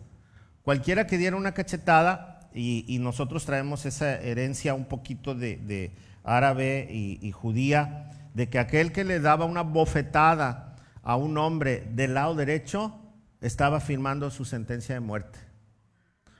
Cualquiera 0.62 1.06
que 1.06 1.18
diera 1.18 1.36
una 1.36 1.52
cachetada, 1.52 2.34
y, 2.54 2.98
nosotros 3.00 3.44
traemos 3.44 3.84
esa 3.84 4.14
herencia 4.20 4.74
un 4.74 4.84
poquito 4.84 5.34
de, 5.34 5.92
árabe 6.22 6.86
y, 6.88 7.18
y 7.20 7.32
judía, 7.32 8.10
de 8.32 8.48
que 8.48 8.60
aquel 8.60 8.92
que 8.92 9.02
le 9.02 9.18
daba 9.18 9.44
una 9.44 9.62
bofetada 9.62 10.73
a 11.04 11.16
un 11.16 11.38
hombre 11.38 11.86
del 11.92 12.14
lado 12.14 12.34
derecho 12.34 12.98
estaba 13.40 13.78
firmando 13.80 14.30
su 14.30 14.44
sentencia 14.44 14.94
de 14.94 15.00
muerte. 15.00 15.38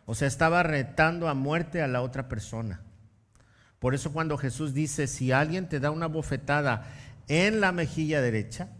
O 0.07 0.15
sea, 0.15 0.27
estaba 0.27 0.63
retando 0.63 1.29
a 1.29 1.35
muerte 1.35 1.83
a 1.83 1.87
la 1.87 2.03
otra 2.03 2.29
persona. 2.29 2.81
Por 3.79 3.95
eso 3.95 4.13
cuando 4.13 4.39
Jesús 4.39 4.73
dice, 4.73 5.07
si 5.07 5.31
alguien 5.31 5.69
te 5.69 5.81
da 5.81 5.91
una 5.91 6.07
bofetada 6.07 6.87
en 7.29 7.61
la 7.61 7.73
mejilla 7.73 8.23
derecha, 8.23 8.71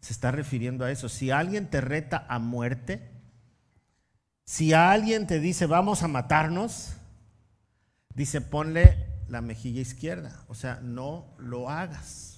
se 0.00 0.12
está 0.12 0.32
refiriendo 0.32 0.84
a 0.84 0.90
eso. 0.90 1.08
Si 1.08 1.30
alguien 1.30 1.70
te 1.70 1.80
reta 1.80 2.26
a 2.28 2.40
muerte, 2.40 3.08
si 4.44 4.72
alguien 4.72 5.28
te 5.28 5.38
dice, 5.38 5.66
vamos 5.66 6.02
a 6.02 6.08
matarnos, 6.08 6.94
dice, 8.12 8.40
ponle 8.40 9.06
la 9.28 9.40
mejilla 9.40 9.80
izquierda. 9.80 10.44
O 10.48 10.56
sea, 10.56 10.80
no 10.82 11.32
lo 11.38 11.70
hagas. 11.70 12.31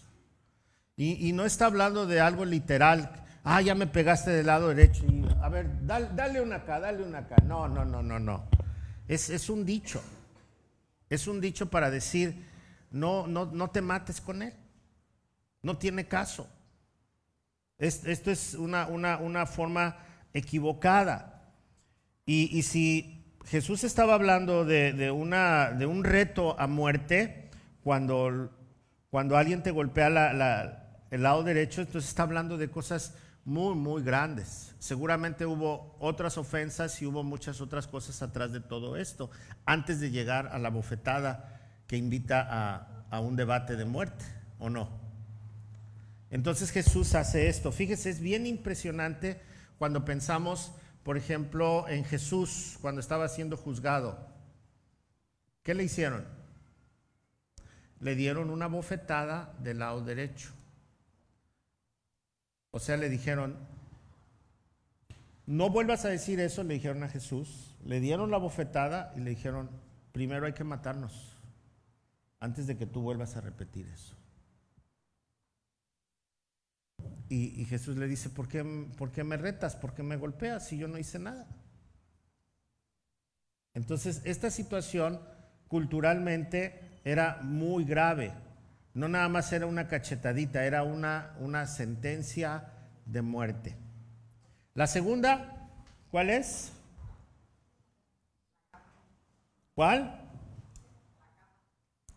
Y, 0.97 1.33
no 1.33 1.45
está 1.45 1.67
hablando 1.67 2.07
de 2.07 2.21
algo 2.21 2.45
literal, 2.45 3.25
ah, 3.43 3.61
ya 3.61 3.75
me 3.75 3.89
pegaste 3.89 4.31
del 4.31 4.47
lado 4.47 4.69
derecho. 4.69 5.05
Y, 5.07 5.27
a 5.43 5.49
ver, 5.49 5.85
dale, 5.85 6.41
una 6.41 6.57
acá, 6.57 6.79
dale 6.79 7.03
una 7.03 7.19
acá. 7.19 7.37
No, 7.45 7.67
no, 7.67 7.85
no, 7.85 8.03
no, 8.03 8.21
no. 8.21 8.45
Es, 9.09 9.29
es 9.29 9.51
un 9.51 9.67
dicho. 9.67 10.01
Es 11.11 11.27
un 11.27 11.41
dicho 11.41 11.69
para 11.69 11.91
decir, 11.91 12.47
no, 12.93 13.27
no, 13.27 13.47
no 13.47 13.71
te 13.71 13.83
mates 13.83 14.21
con 14.21 14.43
él. 14.43 14.55
No 15.63 15.79
tiene 15.79 16.07
caso. 16.07 16.49
esto 17.79 18.31
es 18.31 18.55
una, 18.55 18.87
una, 18.87 19.17
una 19.19 19.47
forma 19.47 19.97
equivocada. 20.33 21.53
Y, 22.25 22.57
y, 22.57 22.63
si 22.63 23.25
Jesús 23.47 23.83
estaba 23.83 24.15
hablando 24.15 24.65
de, 24.65 24.93
de, 24.93 25.11
una, 25.11 25.73
de 25.73 25.87
un 25.87 26.05
reto 26.05 26.59
a 26.59 26.67
muerte, 26.69 27.51
cuando, 27.83 28.51
cuando 29.11 29.37
alguien 29.37 29.63
te 29.63 29.71
golpea 29.71 30.09
la, 30.09 30.84
el 31.14 31.23
lado 31.23 31.44
derecho, 31.44 31.80
entonces 31.80 32.11
está 32.11 32.25
hablando 32.25 32.59
de 32.59 32.68
cosas 32.68 33.14
muy, 33.44 33.76
muy 33.76 34.02
grandes. 34.02 34.75
Seguramente 34.80 35.47
hubo 35.47 35.94
otras 36.00 36.38
ofensas 36.38 37.00
y 37.00 37.06
hubo 37.06 37.23
muchas 37.23 37.61
otras 37.61 37.87
cosas 37.87 38.21
atrás 38.21 38.50
de 38.50 38.59
todo 38.59 38.97
esto, 38.97 39.30
antes 39.64 40.00
de 40.00 40.11
llegar 40.11 40.49
a 40.49 40.59
la 40.59 40.71
bofetada 40.71 41.61
que 41.87 41.97
invita 41.97 42.88
a, 43.12 43.21
un 43.21 43.37
debate 43.37 43.76
de 43.76 43.85
muerte, 43.85 44.25
¿o 44.59 44.68
no? 44.68 44.90
Entonces 46.30 46.73
Jesús 46.73 47.14
hace 47.14 47.47
esto. 47.47 47.71
Fíjese, 47.71 48.11
es 48.11 48.18
bien 48.18 48.44
impresionante 48.44 49.40
cuando 49.78 50.04
pensamos, 50.04 50.73
por 51.04 51.16
ejemplo, 51.16 51.87
en 51.88 52.04
Jesús 52.04 52.76
cuando 52.80 53.00
estaba 53.00 53.28
siendo 53.28 53.56
juzgado. 53.56 54.18
¿Qué 55.62 55.75
le 55.75 55.85
hicieron? 55.85 56.26
Le 58.00 58.16
dieron 58.16 58.50
una 58.50 58.66
bofetada 58.66 59.54
del 59.61 59.78
lado 59.78 60.00
derecho. 60.00 60.52
O 62.75 62.81
sea, 62.81 62.97
le 62.97 63.09
dijeron, 63.09 63.57
no 65.47 65.71
vuelvas 65.71 66.04
a 66.07 66.09
decir 66.09 66.40
eso, 66.40 66.64
le 66.64 66.75
dijeron 66.75 67.04
a 67.04 67.09
Jesús. 67.09 67.73
Le 67.85 68.00
dieron 68.00 68.33
la 68.33 68.37
bofetada 68.38 69.14
y 69.16 69.21
le 69.21 69.31
dijeron, 69.31 69.71
primero 70.11 70.47
hay 70.47 70.54
que 70.54 70.64
matarnos 70.64 71.37
antes 72.40 72.66
de 72.66 72.76
que 72.76 72.85
tú 72.85 73.00
vuelvas 73.00 73.37
a 73.37 73.43
repetir 73.43 73.87
eso. 73.87 74.16
Y, 77.28 77.64
Jesús 77.66 77.97
le 77.97 78.09
dice, 78.09 78.28
¿por 78.28 78.49
qué, 78.49 78.64
¿por 78.99 79.12
qué 79.12 79.23
me 79.23 79.37
retas? 79.37 79.76
¿Por 79.76 79.95
qué 79.95 80.02
me 80.02 80.16
golpeas 80.16 80.66
si 80.66 80.76
yo 80.76 80.88
no 80.88 80.99
hice 80.99 81.21
nada? 81.21 81.47
Entonces, 83.73 84.21
esta 84.25 84.50
situación 84.50 85.21
culturalmente 85.69 86.99
era 87.04 87.38
muy 87.40 87.85
grave 87.85 88.33
no 88.95 89.09
nada 89.09 89.29
más 89.29 89.53
era 89.53 89.67
una 89.67 89.89
cachetadita, 89.89 90.65
era 90.65 90.85
una, 90.85 91.35
una 91.41 91.67
sentencia 91.67 92.71
de 93.07 93.23
muerte. 93.23 93.77
La 94.73 94.87
segunda, 94.87 95.69
¿cuál 96.13 96.31
es? 96.31 96.73
¿Cuál? 99.75 100.21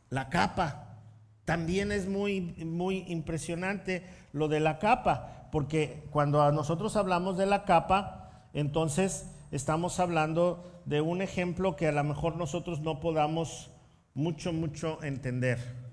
La 0.10 0.30
capa. 0.30 1.00
También 1.46 1.92
es 1.92 2.08
muy, 2.08 2.42
muy 2.64 3.06
impresionante 3.08 4.06
lo 4.32 4.48
de 4.48 4.60
la 4.60 4.78
capa, 4.78 5.50
porque 5.52 6.04
cuando 6.12 6.52
nosotros 6.52 6.96
hablamos 6.96 7.38
de 7.38 7.48
la 7.48 7.66
capa, 7.66 8.50
entonces 8.54 9.32
estamos 9.50 10.00
hablando 10.00 10.82
de 10.86 11.02
un 11.02 11.24
ejemplo 11.24 11.76
que 11.76 11.88
a 11.88 11.92
lo 11.92 12.04
mejor 12.04 12.36
nosotros 12.36 12.82
no 12.82 13.00
podamos 13.00 13.72
mucho, 14.14 14.54
mucho 14.54 15.02
entender 15.04 15.87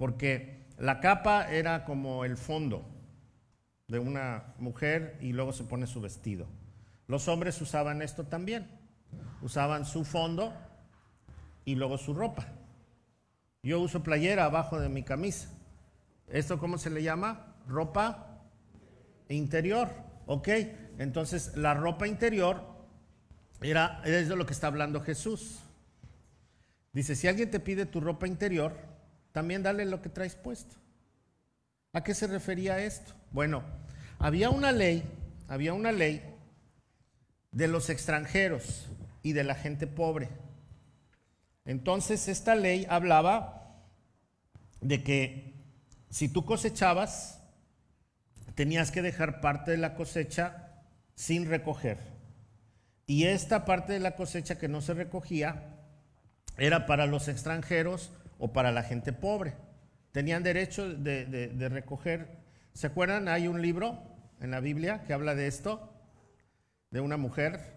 porque 0.00 0.64
la 0.78 0.98
capa 0.98 1.52
era 1.52 1.84
como 1.84 2.24
el 2.24 2.38
fondo 2.38 2.88
de 3.86 3.98
una 3.98 4.54
mujer 4.56 5.18
y 5.20 5.34
luego 5.34 5.52
se 5.52 5.64
pone 5.64 5.86
su 5.86 6.00
vestido. 6.00 6.46
Los 7.06 7.28
hombres 7.28 7.60
usaban 7.60 8.00
esto 8.00 8.24
también, 8.24 8.66
usaban 9.42 9.84
su 9.84 10.06
fondo 10.06 10.54
y 11.66 11.74
luego 11.74 11.98
su 11.98 12.14
ropa. 12.14 12.46
Yo 13.62 13.78
uso 13.78 14.02
playera 14.02 14.46
abajo 14.46 14.80
de 14.80 14.88
mi 14.88 15.02
camisa. 15.02 15.50
¿Esto 16.28 16.58
cómo 16.58 16.78
se 16.78 16.88
le 16.88 17.02
llama? 17.02 17.56
Ropa 17.68 18.40
interior. 19.28 19.90
¿Ok? 20.24 20.48
Entonces, 20.96 21.58
la 21.58 21.74
ropa 21.74 22.08
interior 22.08 22.64
era, 23.60 24.00
es 24.06 24.30
de 24.30 24.36
lo 24.36 24.46
que 24.46 24.54
está 24.54 24.68
hablando 24.68 25.02
Jesús. 25.02 25.60
Dice, 26.94 27.14
si 27.14 27.28
alguien 27.28 27.50
te 27.50 27.60
pide 27.60 27.84
tu 27.84 28.00
ropa 28.00 28.26
interior, 28.26 28.89
también 29.32 29.62
dale 29.62 29.84
lo 29.84 30.02
que 30.02 30.08
traes 30.08 30.34
puesto. 30.34 30.76
¿A 31.92 32.02
qué 32.02 32.14
se 32.14 32.26
refería 32.26 32.78
esto? 32.78 33.14
Bueno, 33.30 33.62
había 34.18 34.50
una 34.50 34.72
ley, 34.72 35.02
había 35.48 35.72
una 35.72 35.92
ley 35.92 36.22
de 37.52 37.68
los 37.68 37.90
extranjeros 37.90 38.88
y 39.22 39.32
de 39.32 39.44
la 39.44 39.54
gente 39.54 39.86
pobre. 39.86 40.28
Entonces 41.64 42.28
esta 42.28 42.54
ley 42.54 42.86
hablaba 42.88 43.86
de 44.80 45.02
que 45.02 45.54
si 46.08 46.28
tú 46.28 46.44
cosechabas, 46.44 47.40
tenías 48.54 48.90
que 48.90 49.02
dejar 49.02 49.40
parte 49.40 49.70
de 49.70 49.76
la 49.76 49.94
cosecha 49.94 50.82
sin 51.14 51.48
recoger. 51.48 51.98
Y 53.06 53.24
esta 53.24 53.64
parte 53.64 53.92
de 53.92 54.00
la 54.00 54.16
cosecha 54.16 54.58
que 54.58 54.68
no 54.68 54.80
se 54.80 54.94
recogía 54.94 55.76
era 56.56 56.86
para 56.86 57.06
los 57.06 57.28
extranjeros 57.28 58.12
o 58.40 58.52
para 58.52 58.72
la 58.72 58.82
gente 58.82 59.12
pobre. 59.12 59.54
Tenían 60.12 60.42
derecho 60.42 60.88
de, 60.88 61.68
recoger. 61.70 62.40
¿Se 62.72 62.88
acuerdan? 62.88 63.28
Hay 63.28 63.46
un 63.46 63.62
libro 63.62 64.02
en 64.40 64.50
la 64.50 64.60
Biblia 64.60 65.04
que 65.06 65.12
habla 65.12 65.34
de 65.34 65.46
esto, 65.46 65.92
de 66.90 67.00
una 67.00 67.16
mujer. 67.16 67.76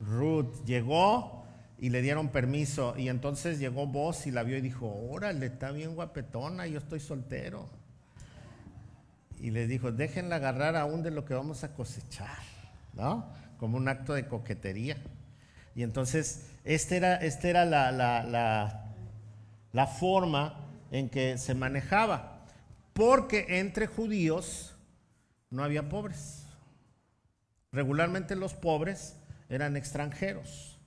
Ruth 0.00 0.64
llegó 0.66 1.46
y 1.78 1.88
le 1.88 2.02
dieron 2.02 2.28
permiso 2.28 2.94
y 2.98 3.08
entonces 3.08 3.58
llegó 3.58 3.86
vos 3.86 4.26
y 4.26 4.30
la 4.30 4.42
vio 4.42 4.58
y 4.58 4.60
dijo, 4.60 4.86
órale, 5.10 5.46
está 5.46 5.70
bien 5.70 5.94
guapetona, 5.94 6.66
yo 6.66 6.78
estoy 6.78 7.00
soltero. 7.00 7.70
Y 9.38 9.52
le 9.52 9.66
dijo, 9.66 9.90
déjenla 9.92 10.36
agarrar 10.36 10.76
aún 10.76 11.02
de 11.02 11.10
lo 11.10 11.24
que 11.24 11.32
vamos 11.32 11.64
a 11.64 11.72
cosechar, 11.72 12.38
¿no? 12.92 13.32
Como 13.58 13.78
un 13.78 13.88
acto 13.88 14.12
de 14.12 14.26
coquetería. 14.26 14.98
Y 15.74 15.82
entonces, 15.82 16.50
esta 16.64 16.96
era, 16.96 17.14
este 17.16 17.48
era 17.48 17.64
la, 17.64 17.90
la, 17.90 18.22
la 18.24 18.79
forma 19.86 20.66
en 20.90 21.08
que 21.08 21.38
se 21.38 21.54
manejaba, 21.54 22.44
porque 22.92 23.60
entre 23.60 23.86
judíos 23.86 24.76
no 25.50 25.64
había 25.64 25.88
pobres. 25.88 26.46
Regularmente 27.72 28.34
los 28.36 28.54
pobres 28.54 29.16
eran 29.48 29.76
extranjeros 29.76 30.80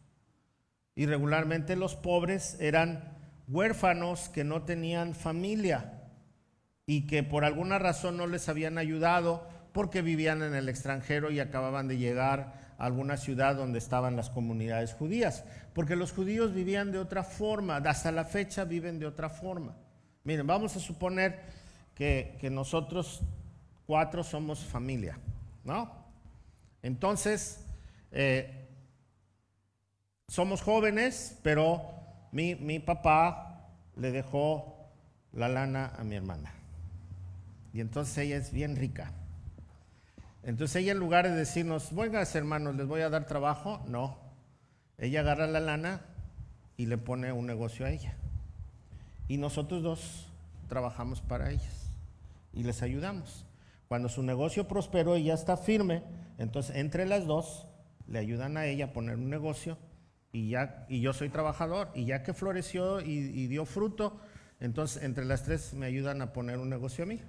y 0.95 1.05
regularmente 1.05 1.75
los 1.75 1.95
pobres 1.95 2.57
eran 2.59 3.17
huérfanos 3.47 4.29
que 4.29 4.43
no 4.43 4.63
tenían 4.63 5.15
familia 5.15 6.03
y 6.85 7.07
que 7.07 7.23
por 7.23 7.45
alguna 7.45 7.79
razón 7.79 8.17
no 8.17 8.27
les 8.27 8.49
habían 8.49 8.77
ayudado 8.77 9.47
porque 9.71 10.01
vivían 10.01 10.43
en 10.43 10.53
el 10.53 10.69
extranjero 10.69 11.31
y 11.31 11.39
acababan 11.39 11.87
de 11.87 11.97
llegar 11.97 12.62
alguna 12.77 13.17
ciudad 13.17 13.55
donde 13.55 13.79
estaban 13.79 14.15
las 14.15 14.29
comunidades 14.29 14.93
judías, 14.93 15.43
porque 15.73 15.95
los 15.95 16.11
judíos 16.11 16.53
vivían 16.53 16.91
de 16.91 16.99
otra 16.99 17.23
forma, 17.23 17.77
hasta 17.77 18.11
la 18.11 18.25
fecha 18.25 18.63
viven 18.63 18.99
de 18.99 19.05
otra 19.05 19.29
forma. 19.29 19.75
Miren, 20.23 20.47
vamos 20.47 20.75
a 20.75 20.79
suponer 20.79 21.41
que, 21.95 22.37
nosotros 22.51 23.21
cuatro 23.85 24.23
somos 24.23 24.59
familia, 24.59 25.17
¿no? 25.63 25.91
Entonces, 26.81 27.65
eh, 28.11 28.67
somos 30.27 30.61
jóvenes, 30.61 31.39
pero 31.43 31.83
mi, 32.31 32.55
mi 32.55 32.79
papá 32.79 33.69
le 33.95 34.11
dejó 34.11 34.89
la 35.33 35.47
lana 35.47 35.93
a 35.97 36.03
mi 36.03 36.15
hermana. 36.15 36.53
Y 37.73 37.81
entonces 37.81 38.17
ella 38.19 38.37
es 38.37 38.51
bien 38.51 38.75
rica. 38.75 39.11
Entonces 40.43 40.75
ella 40.77 40.91
en 40.91 40.99
lugar 40.99 41.25
de 41.25 41.35
decirnos, 41.35 41.95
vengas 41.95 42.35
hermanos, 42.35 42.75
les 42.75 42.85
voy 42.85 43.01
a 43.01 43.09
dar 43.09 43.25
trabajo, 43.25 43.81
no. 43.87 44.17
Ella 44.97 45.21
agarra 45.21 45.47
la 45.47 45.59
lana 45.59 46.01
y 46.75 46.85
le 46.85 46.97
pone 46.97 47.31
un 47.31 47.45
negocio 47.45 47.85
a 47.85 47.89
ella. 47.89 48.15
Y 49.27 49.37
nosotros 49.37 49.83
dos 49.83 50.27
trabajamos 50.67 51.21
para 51.21 51.49
ellas 51.51 51.89
y 52.51 52.63
les 52.63 52.81
ayudamos. 52.81 53.45
Cuando 53.87 54.09
su 54.09 54.21
negocio 54.21 54.67
prosperó 54.67 55.17
y 55.17 55.25
ya 55.25 55.33
está 55.33 55.55
firme, 55.55 56.03
entonces 56.37 56.75
entre 56.75 57.05
las 57.05 57.25
dos 57.25 57.65
le 58.07 58.19
ayudan 58.19 58.57
a 58.57 58.65
ella 58.65 58.85
a 58.85 58.93
poner 58.93 59.15
un 59.15 59.29
negocio 59.29 59.77
y, 60.33 60.49
ya, 60.49 60.85
y 60.89 60.99
yo 60.99 61.13
soy 61.13 61.29
trabajador 61.29 61.89
y 61.95 62.05
ya 62.05 62.23
que 62.23 62.33
floreció 62.33 62.99
y 63.01 63.47
dio 63.47 63.65
fruto, 63.65 64.19
entonces 64.59 65.03
entre 65.03 65.25
las 65.25 65.43
tres 65.43 65.73
me 65.73 65.85
ayudan 65.85 66.21
a 66.21 66.33
poner 66.33 66.57
un 66.57 66.69
negocio 66.69 67.03
a 67.03 67.07
mí. 67.07 67.21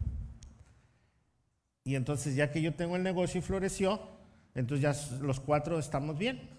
Y 1.84 1.96
entonces 1.96 2.34
ya 2.34 2.50
que 2.50 2.62
yo 2.62 2.74
tengo 2.74 2.96
el 2.96 3.02
negocio 3.02 3.38
y 3.38 3.42
floreció, 3.42 4.00
entonces 4.54 4.80
ya 4.82 5.18
los 5.18 5.38
cuatro 5.38 5.78
estamos 5.78 6.16
bien. 6.16 6.50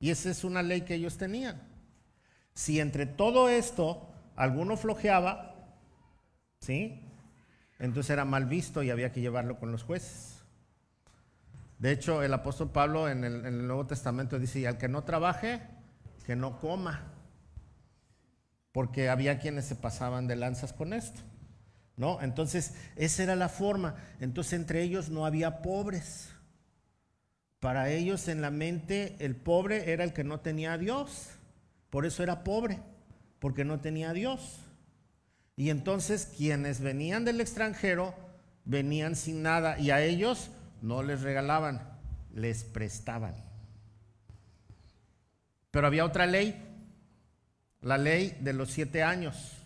Y 0.00 0.10
esa 0.10 0.30
es 0.30 0.42
una 0.42 0.62
ley 0.62 0.80
que 0.80 0.94
ellos 0.94 1.18
tenían. 1.18 1.62
Si 2.54 2.80
entre 2.80 3.06
todo 3.06 3.48
esto 3.50 4.08
alguno 4.34 4.76
flojeaba, 4.76 5.54
¿sí? 6.58 7.00
Entonces 7.78 8.10
era 8.10 8.24
mal 8.24 8.46
visto 8.46 8.82
y 8.82 8.90
había 8.90 9.12
que 9.12 9.20
llevarlo 9.20 9.58
con 9.58 9.70
los 9.70 9.82
jueces. 9.82 10.42
De 11.78 11.90
hecho, 11.90 12.22
el 12.22 12.32
apóstol 12.32 12.70
Pablo 12.70 13.08
en 13.08 13.24
el, 13.24 13.40
en 13.40 13.54
el 13.54 13.66
Nuevo 13.66 13.86
Testamento 13.86 14.38
dice, 14.38 14.60
y 14.60 14.66
al 14.66 14.78
que 14.78 14.88
no 14.88 15.04
trabaje, 15.04 15.60
que 16.24 16.36
no 16.36 16.58
coma. 16.58 17.12
Porque 18.70 19.10
había 19.10 19.38
quienes 19.38 19.66
se 19.66 19.76
pasaban 19.76 20.26
de 20.28 20.36
lanzas 20.36 20.72
con 20.72 20.92
esto. 20.92 21.20
¿No? 21.96 22.20
Entonces, 22.22 22.74
esa 22.96 23.22
era 23.22 23.36
la 23.36 23.48
forma. 23.48 23.96
Entonces, 24.20 24.54
entre 24.54 24.82
ellos 24.82 25.10
no 25.10 25.26
había 25.26 25.62
pobres. 25.62 26.30
Para 27.62 27.90
ellos 27.90 28.26
en 28.26 28.40
la 28.40 28.50
mente 28.50 29.14
el 29.20 29.36
pobre 29.36 29.92
era 29.92 30.02
el 30.02 30.12
que 30.12 30.24
no 30.24 30.40
tenía 30.40 30.72
a 30.72 30.78
Dios. 30.78 31.28
Por 31.90 32.06
eso 32.06 32.24
era 32.24 32.42
pobre, 32.42 32.80
porque 33.38 33.64
no 33.64 33.78
tenía 33.78 34.10
a 34.10 34.14
Dios. 34.14 34.58
Y 35.54 35.70
entonces 35.70 36.32
quienes 36.36 36.80
venían 36.80 37.24
del 37.24 37.40
extranjero 37.40 38.16
venían 38.64 39.14
sin 39.14 39.42
nada 39.42 39.78
y 39.78 39.90
a 39.90 40.02
ellos 40.02 40.50
no 40.80 41.04
les 41.04 41.20
regalaban, 41.20 41.80
les 42.34 42.64
prestaban. 42.64 43.36
Pero 45.70 45.86
había 45.86 46.04
otra 46.04 46.26
ley, 46.26 46.60
la 47.80 47.96
ley 47.96 48.36
de 48.40 48.54
los 48.54 48.72
siete 48.72 49.04
años. 49.04 49.61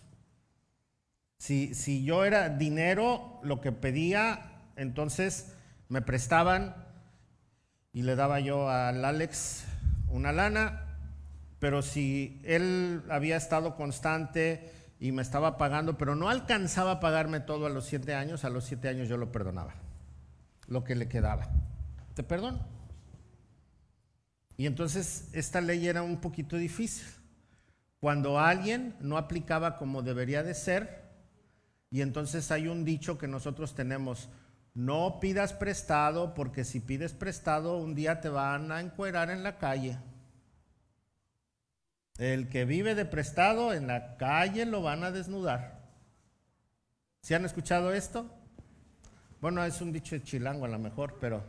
Si, 1.37 1.73
si 1.75 2.03
yo 2.03 2.25
era 2.25 2.49
dinero, 2.49 3.39
lo 3.43 3.61
que 3.61 3.71
pedía, 3.71 4.51
entonces 4.75 5.53
me 5.89 6.01
prestaban 6.01 6.75
y 7.93 8.03
le 8.03 8.15
daba 8.15 8.39
yo 8.39 8.69
al 8.69 9.03
Alex 9.05 9.65
una 10.09 10.31
lana, 10.31 10.83
pero 11.59 11.81
si 11.81 12.41
él 12.43 13.03
había 13.09 13.37
estado 13.37 13.75
constante 13.75 14.71
y 14.99 15.11
me 15.11 15.21
estaba 15.21 15.57
pagando, 15.57 15.97
pero 15.97 16.15
no 16.15 16.29
alcanzaba 16.29 16.93
a 16.93 16.99
pagarme 16.99 17.39
todo 17.39 17.65
a 17.65 17.69
los 17.69 17.85
siete 17.85 18.15
años, 18.15 18.43
a 18.45 18.49
los 18.49 18.65
siete 18.65 18.89
años 18.89 19.07
yo 19.07 19.17
lo 19.17 19.31
perdonaba, 19.31 19.75
lo 20.67 20.83
que 20.83 20.95
le 20.95 21.07
quedaba. 21.07 21.49
Te 22.13 22.23
perdono. 22.23 22.59
Y 24.57 24.65
entonces 24.65 25.29
esta 25.33 25.61
ley 25.61 25.87
era 25.87 26.01
un 26.01 26.17
poquito 26.17 26.57
difícil. 26.57 27.07
Cuando 27.99 28.39
alguien 28.39 28.95
no 28.99 29.17
aplicaba 29.17 29.77
como 29.77 30.01
debería 30.01 30.43
de 30.43 30.53
ser, 30.53 31.06
y 31.89 32.01
entonces 32.01 32.51
hay 32.51 32.67
un 32.67 32.83
dicho 32.83 33.17
que 33.17 33.27
nosotros 33.27 33.73
tenemos, 33.73 34.29
no 34.73 35.19
pidas 35.19 35.53
prestado 35.53 36.33
porque 36.33 36.65
si 36.65 36.79
pides 36.79 37.13
prestado 37.13 37.77
un 37.77 37.95
día 37.95 38.19
te 38.19 38.29
van 38.29 38.71
a 38.71 38.81
encuerar 38.81 39.29
en 39.29 39.43
la 39.43 39.57
calle. 39.57 39.97
El 42.17 42.49
que 42.49 42.65
vive 42.65 42.95
de 42.95 43.05
prestado 43.05 43.73
en 43.73 43.87
la 43.87 44.17
calle 44.17 44.65
lo 44.65 44.81
van 44.81 45.03
a 45.03 45.11
desnudar. 45.11 45.77
¿Se 47.21 47.35
han 47.35 47.45
escuchado 47.45 47.93
esto? 47.93 48.29
Bueno, 49.39 49.63
es 49.63 49.81
un 49.81 49.91
dicho 49.91 50.15
de 50.15 50.23
chilango 50.23 50.65
a 50.65 50.69
lo 50.69 50.79
mejor, 50.79 51.17
pero 51.21 51.43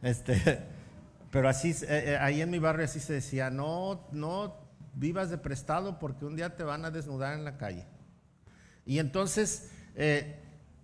este, 0.00 0.60
pero 1.30 1.48
así, 1.48 1.70
eh, 1.70 2.12
eh, 2.12 2.18
ahí 2.20 2.40
en 2.40 2.50
mi 2.50 2.58
barrio 2.58 2.84
así 2.84 3.00
se 3.00 3.14
decía, 3.14 3.50
no, 3.50 4.08
no 4.12 4.56
vivas 4.94 5.30
de 5.30 5.38
prestado 5.38 5.98
porque 5.98 6.24
un 6.24 6.36
día 6.36 6.56
te 6.56 6.62
van 6.62 6.84
a 6.84 6.90
desnudar 6.90 7.34
en 7.34 7.44
la 7.44 7.56
calle. 7.58 7.86
Y 8.84 8.98
entonces 8.98 9.70
eh, 9.94 10.36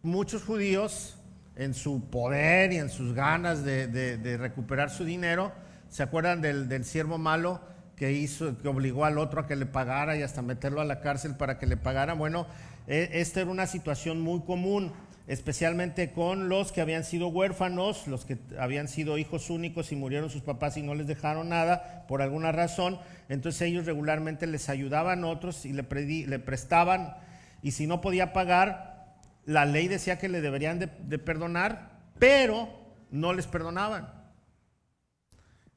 muchos 0.02 0.42
judíos 0.42 1.16
en 1.56 1.74
su 1.74 2.08
poder 2.08 2.72
y 2.72 2.76
en 2.76 2.90
sus 2.90 3.14
ganas 3.14 3.64
de, 3.64 4.36
recuperar 4.38 4.90
su 4.90 5.04
dinero, 5.04 5.52
¿se 5.88 6.02
acuerdan 6.02 6.40
del, 6.40 6.84
siervo 6.84 7.18
malo? 7.18 7.60
que 7.96 8.12
hizo, 8.12 8.56
que 8.58 8.68
obligó 8.68 9.04
al 9.04 9.18
otro 9.18 9.40
a 9.40 9.46
que 9.48 9.56
le 9.56 9.66
pagara 9.66 10.16
y 10.16 10.22
hasta 10.22 10.40
meterlo 10.40 10.80
a 10.80 10.84
la 10.84 11.00
cárcel 11.00 11.34
para 11.34 11.58
que 11.58 11.66
le 11.66 11.76
pagara. 11.76 12.14
Bueno, 12.14 12.46
e, 12.86 13.10
esta 13.14 13.40
era 13.40 13.50
una 13.50 13.66
situación 13.66 14.20
muy 14.20 14.42
común, 14.42 14.92
especialmente 15.26 16.12
con 16.12 16.48
los 16.48 16.70
que 16.70 16.80
habían 16.80 17.02
sido 17.02 17.26
huérfanos, 17.26 18.06
los 18.06 18.24
que 18.24 18.38
habían 18.56 18.86
sido 18.86 19.18
hijos 19.18 19.50
únicos 19.50 19.90
y 19.90 19.96
murieron 19.96 20.30
sus 20.30 20.42
papás 20.42 20.76
y 20.76 20.82
no 20.82 20.94
les 20.94 21.08
dejaron 21.08 21.48
nada 21.48 22.04
por 22.06 22.22
alguna 22.22 22.52
razón. 22.52 23.00
Entonces 23.28 23.62
ellos 23.62 23.84
regularmente 23.84 24.46
les 24.46 24.68
ayudaban 24.68 25.24
a 25.24 25.26
otros 25.26 25.66
y 25.66 25.72
le, 25.72 25.82
le 25.82 26.38
prestaban 26.38 27.16
y 27.62 27.72
si 27.72 27.86
no 27.86 28.00
podía 28.00 28.32
pagar, 28.32 28.87
la 29.48 29.64
ley 29.64 29.88
decía 29.88 30.18
que 30.18 30.28
le 30.28 30.42
deberían 30.42 30.78
de, 30.78 31.18
perdonar 31.18 32.12
pero 32.18 32.68
no 33.10 33.32
les 33.32 33.46
perdonaban. 33.46 34.12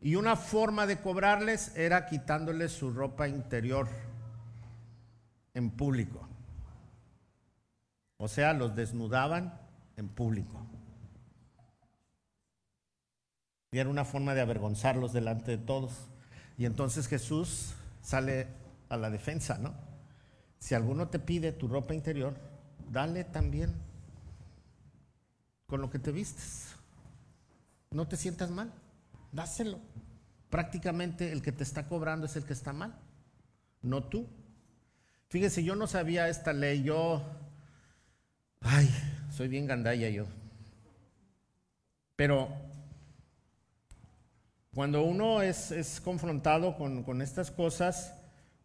Y 0.01 0.15
una 0.15 0.35
forma 0.35 0.85
de 0.87 0.99
cobrarles 0.99 1.73
era 1.77 2.05
quitándoles 2.05 2.73
su 2.73 2.91
ropa 2.91 3.29
interior 3.29 3.87
en 5.53 5.69
público. 5.69 6.27
O 8.17 8.27
sea, 8.27 8.51
los 8.51 8.75
desnudaban 8.75 9.57
en 9.95 10.09
público. 10.09 10.65
Y 13.71 13.77
era 13.77 13.89
una 13.89 14.03
forma 14.03 14.33
de 14.33 14.41
avergonzarlos 14.41 15.13
delante 15.13 15.51
de 15.51 15.63
todos. 15.63 16.09
Y 16.57 16.65
entonces 16.65 17.07
Jesús 17.07 17.73
sale 18.01 18.47
a 18.89 18.97
la 18.97 19.09
defensa, 19.09 19.57
¿no? 19.59 19.73
Si 20.59 20.75
alguno 20.75 21.07
te 21.07 21.19
pide 21.19 21.53
tu 21.53 21.69
ropa 21.69 21.93
interior, 21.93 22.50
dale 22.91 23.23
también 23.23 23.73
con 25.67 25.81
lo 25.81 25.89
que 25.89 25.99
te 25.99 26.11
vistes. 26.11 26.75
No 27.91 28.07
te 28.07 28.17
sientas 28.17 28.49
mal, 28.49 28.71
dáselo. 29.31 29.79
Prácticamente 30.49 31.31
el 31.31 31.41
que 31.41 31.51
te 31.51 31.63
está 31.63 31.87
cobrando 31.87 32.25
es 32.25 32.35
el 32.35 32.43
que 32.43 32.53
está 32.53 32.73
mal, 32.73 32.93
no 33.81 34.03
tú. 34.03 34.27
Fíjense, 35.29 35.63
yo 35.63 35.75
no 35.75 35.87
sabía 35.87 36.27
esta 36.27 36.51
ley, 36.51 36.83
yo, 36.83 37.23
ay, 38.59 38.89
soy 39.31 39.47
bien 39.47 39.65
gandalla 39.65 40.09
yo. 40.09 40.25
Pero 42.17 42.49
cuando 44.73 45.03
uno 45.03 45.41
es, 45.41 46.01
confrontado 46.03 46.75
con, 46.75 47.03
con, 47.03 47.21
estas 47.21 47.49
cosas, 47.49 48.13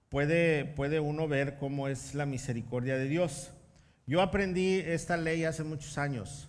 puede, 0.08 0.64
puede 0.64 0.98
uno 0.98 1.28
ver 1.28 1.56
cómo 1.58 1.86
es 1.86 2.16
la 2.16 2.26
misericordia 2.26 2.96
de 2.96 3.06
Dios. 3.06 3.52
Yo 4.06 4.22
aprendí 4.22 4.78
esta 4.78 5.16
ley 5.16 5.44
hace 5.44 5.64
muchos 5.64 5.98
años. 5.98 6.48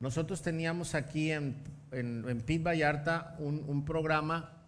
Nosotros 0.00 0.40
teníamos 0.40 0.94
aquí 0.94 1.30
en, 1.30 1.62
en, 1.92 2.40
Pit 2.40 2.62
Vallarta 2.62 3.36
un, 3.38 3.62
un, 3.68 3.84
programa 3.84 4.64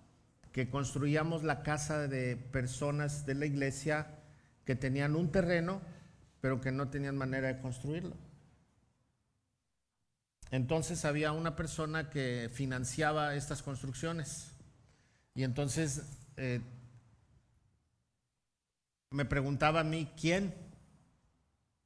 que 0.53 0.69
construíamos 0.69 1.43
la 1.43 1.63
casa 1.63 2.09
de 2.09 2.37
personas 2.37 3.25
de 3.25 3.35
la 3.35 3.47
iglesia 3.47 4.19
que 4.67 4.77
tenían 4.77 5.17
un 5.17 5.33
terreno, 5.33 5.81
pero 6.43 6.61
que 6.61 6.73
no 6.73 6.91
tenían 6.91 7.17
manera 7.17 7.49
de 7.49 7.59
construirlo. 7.59 8.15
Entonces 10.51 11.07
había 11.07 11.33
una 11.33 11.57
persona 11.57 12.11
que 12.11 12.51
financiaba 12.53 13.35
estas 13.35 13.63
construcciones. 13.63 14.53
Y 15.35 15.43
entonces 15.43 16.03
eh, 16.37 16.61
me 19.11 19.25
preguntaba 19.25 19.81
a 19.81 19.85
mí 19.85 20.11
quién 20.21 20.66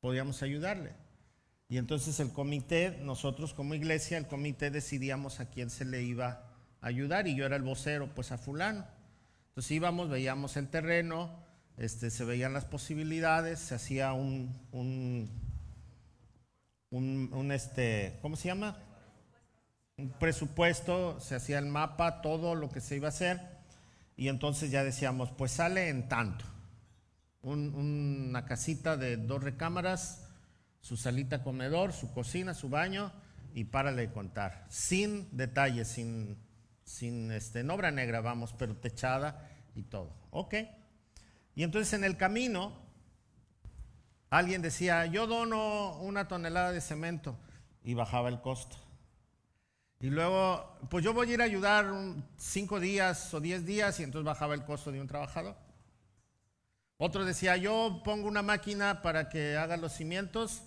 podíamos 0.01 0.43
ayudarle. 0.43 0.93
Y 1.69 1.79
entonces 1.79 2.19
el 2.21 2.33
comité, 2.33 2.99
nosotros 3.03 3.55
como 3.55 3.75
iglesia, 3.75 4.19
el 4.19 4.27
comité 4.27 4.71
decidíamos 4.71 5.41
a 5.41 5.47
quién 5.47 5.71
se 5.71 5.85
le 5.85 6.03
iba 6.03 6.45
a 6.81 6.87
ayudar 6.87 7.29
y 7.29 7.37
yo 7.37 7.47
era 7.47 7.57
el 7.57 7.63
vocero, 7.63 8.09
pues 8.15 8.33
a 8.33 8.39
fulano. 8.39 8.85
Entonces 9.49 9.71
íbamos, 9.73 10.09
veíamos 10.09 10.57
el 10.57 10.69
terreno, 10.69 11.31
este, 11.77 12.11
se 12.11 12.25
veían 12.25 12.53
las 12.53 12.65
posibilidades, 12.65 13.61
se 13.61 13.75
hacía 13.75 14.13
un, 14.13 14.53
un, 14.73 15.31
un, 16.91 17.53
este, 17.53 18.19
¿cómo 18.21 18.37
se 18.37 18.49
llama? 18.49 18.77
Un 19.97 20.11
presupuesto, 20.11 21.21
se 21.21 21.37
hacía 21.37 21.59
el 21.59 21.67
mapa, 21.67 22.21
todo 22.21 22.55
lo 22.55 22.69
que 22.71 22.81
se 22.81 22.97
iba 22.97 23.09
a 23.09 23.11
hacer 23.11 23.41
y 24.17 24.29
entonces 24.29 24.71
ya 24.71 24.85
decíamos, 24.85 25.31
pues 25.31 25.53
sale 25.53 25.89
en 25.89 26.09
tanto. 26.09 26.45
Una 27.43 28.45
casita 28.45 28.97
de 28.97 29.17
dos 29.17 29.43
recámaras, 29.43 30.27
su 30.81 30.97
salita 30.97 31.43
comedor, 31.43 31.93
su 31.93 32.13
cocina, 32.13 32.55
su 32.55 32.69
baño 32.69 33.13
y 33.55 33.65
párale 33.65 34.03
de 34.03 34.13
contar. 34.13 34.67
Sin 34.69 35.29
detalles, 35.37 35.89
sin, 35.89 36.39
sin 36.85 37.31
este, 37.33 37.61
en 37.61 37.71
obra 37.71 37.91
negra, 37.91 38.21
vamos, 38.21 38.55
pero 38.59 38.77
techada 38.77 39.49
y 39.75 39.83
todo. 39.83 40.15
Ok. 40.31 40.55
Y 41.55 41.63
entonces 41.63 41.93
en 41.95 42.05
el 42.05 42.17
camino, 42.17 42.73
alguien 44.31 44.63
decía, 44.63 45.07
yo 45.07 45.27
dono 45.27 45.99
una 46.01 46.29
tonelada 46.29 46.73
de 46.73 46.81
cemento 46.81 47.39
y 47.83 47.95
bajaba 47.95 48.29
el 48.29 48.41
costo. 48.41 48.77
Y 50.01 50.09
luego, 50.09 50.79
pues 50.89 51.05
yo 51.05 51.13
voy 51.13 51.31
a 51.31 51.35
ir 51.35 51.43
a 51.43 51.45
ayudar 51.45 51.93
cinco 52.39 52.81
días 52.81 53.35
o 53.35 53.41
diez 53.41 53.67
días 53.67 54.01
y 54.01 54.03
entonces 54.03 54.25
bajaba 54.25 54.55
el 54.55 54.65
costo 54.65 54.91
de 54.91 55.01
un 55.01 55.07
trabajador. 55.07 55.57
Otro 57.03 57.25
decía, 57.25 57.57
yo 57.57 58.03
pongo 58.05 58.29
una 58.29 58.43
máquina 58.43 59.01
para 59.01 59.31
que 59.31 59.57
haga 59.57 59.79
los 59.79 59.95
cimientos 59.95 60.65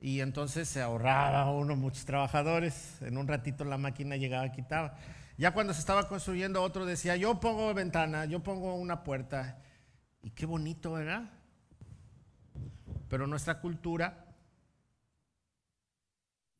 y 0.00 0.20
entonces 0.20 0.66
se 0.66 0.80
ahorraba 0.80 1.50
uno 1.50 1.76
muchos 1.76 2.06
trabajadores. 2.06 3.02
En 3.02 3.18
un 3.18 3.28
ratito 3.28 3.66
la 3.66 3.76
máquina 3.76 4.16
llegaba, 4.16 4.50
quitaba. 4.50 4.96
Ya 5.36 5.50
cuando 5.52 5.74
se 5.74 5.80
estaba 5.80 6.08
construyendo, 6.08 6.62
otro 6.62 6.86
decía, 6.86 7.16
yo 7.16 7.38
pongo 7.38 7.74
ventana, 7.74 8.24
yo 8.24 8.42
pongo 8.42 8.74
una 8.76 9.04
puerta. 9.04 9.58
Y 10.22 10.30
qué 10.30 10.46
bonito, 10.46 10.92
¿verdad? 10.92 11.30
Pero 13.10 13.26
nuestra 13.26 13.60
cultura 13.60 14.24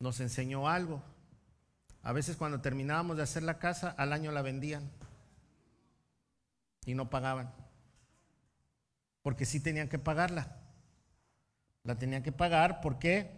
nos 0.01 0.19
enseñó 0.19 0.69
algo. 0.69 1.01
A 2.03 2.13
veces 2.13 2.37
cuando 2.37 2.61
terminábamos 2.61 3.17
de 3.17 3.23
hacer 3.23 3.41
la 3.41 3.57
casa, 3.57 3.89
al 3.97 4.13
año 4.13 4.31
la 4.31 4.43
vendían 4.43 4.91
y 6.85 6.93
no 6.93 7.09
pagaban. 7.09 7.64
Porque 9.25 9.47
sí 9.47 9.59
tenían 9.59 9.89
que 9.89 9.97
pagarla. 9.97 10.55
La 11.81 11.97
tenía 11.97 12.21
que 12.21 12.31
pagar 12.31 12.79
porque 12.79 13.31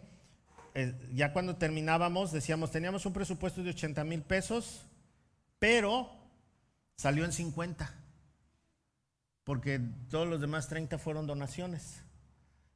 eh, 0.76 0.93
ya 1.13 1.32
cuando 1.32 1.56
terminábamos 1.56 2.34
decíamos, 2.34 2.71
teníamos 2.71 3.06
un 3.06 3.13
presupuesto 3.13 3.63
de 3.63 3.69
80 3.69 4.04
mil 4.04 4.21
pesos, 4.21 4.82
pero 5.60 6.12
salió 6.97 7.23
en 7.23 7.32
50, 7.32 7.89
porque 9.45 9.80
todos 10.10 10.28
los 10.28 10.41
demás 10.41 10.67
30 10.67 10.97
fueron 10.97 11.26
donaciones. 11.26 12.04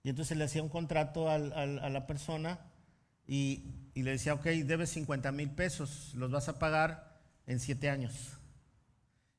Y 0.04 0.10
entonces 0.10 0.38
le 0.38 0.46
hacía 0.46 0.64
un 0.64 0.70
contrato 0.70 1.30
a 1.30 1.38
la 1.38 2.08
persona 2.08 2.62
y, 3.28 3.66
y, 3.94 4.04
le 4.04 4.12
decía, 4.12 4.36
ok, 4.36 4.46
debes 4.46 4.90
50 4.92 5.34
mil 5.34 5.52
pesos, 5.52 6.14
los 6.16 6.32
vas 6.32 6.48
a 6.48 6.60
pagar 6.60 7.20
en 7.46 7.60
7 7.60 7.90
años. 7.90 8.38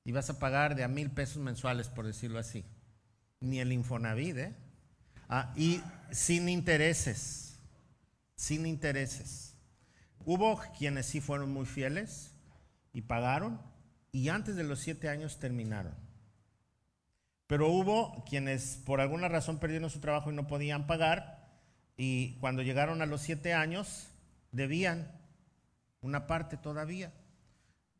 Y 0.04 0.12
vas 0.12 0.28
a 0.28 0.38
pagar 0.38 0.74
de 0.74 0.84
a 0.84 0.88
mil 0.88 1.10
pesos 1.10 1.38
mensuales, 1.38 1.88
por 1.88 2.06
decirlo 2.06 2.38
así. 2.38 2.66
Ni 3.42 3.60
el 3.60 3.72
Infonavit, 3.72 4.36
¿eh? 4.38 4.54
Ah, 5.28 5.52
y 5.56 5.82
sin 6.10 6.48
intereses, 6.48 7.58
sin 8.34 8.66
intereses. 8.66 9.54
Hubo 10.24 10.60
quienes 10.78 11.06
sí 11.06 11.20
fueron 11.20 11.52
muy 11.52 11.66
fieles 11.66 12.32
y 12.92 13.02
pagaron 13.02 13.60
y 14.12 14.28
antes 14.28 14.56
de 14.56 14.64
los 14.64 14.78
siete 14.78 15.08
años 15.08 15.38
terminaron. 15.38 15.94
Pero 17.46 17.68
hubo 17.68 18.24
quienes 18.28 18.80
por 18.84 19.00
alguna 19.00 19.28
razón 19.28 19.58
perdieron 19.58 19.90
su 19.90 20.00
trabajo 20.00 20.30
y 20.30 20.34
no 20.34 20.46
podían 20.46 20.86
pagar 20.86 21.50
y 21.96 22.38
cuando 22.40 22.62
llegaron 22.62 23.02
a 23.02 23.06
los 23.06 23.22
siete 23.22 23.52
años 23.54 24.08
debían 24.52 25.10
una 26.00 26.26
parte 26.26 26.56
todavía. 26.56 27.12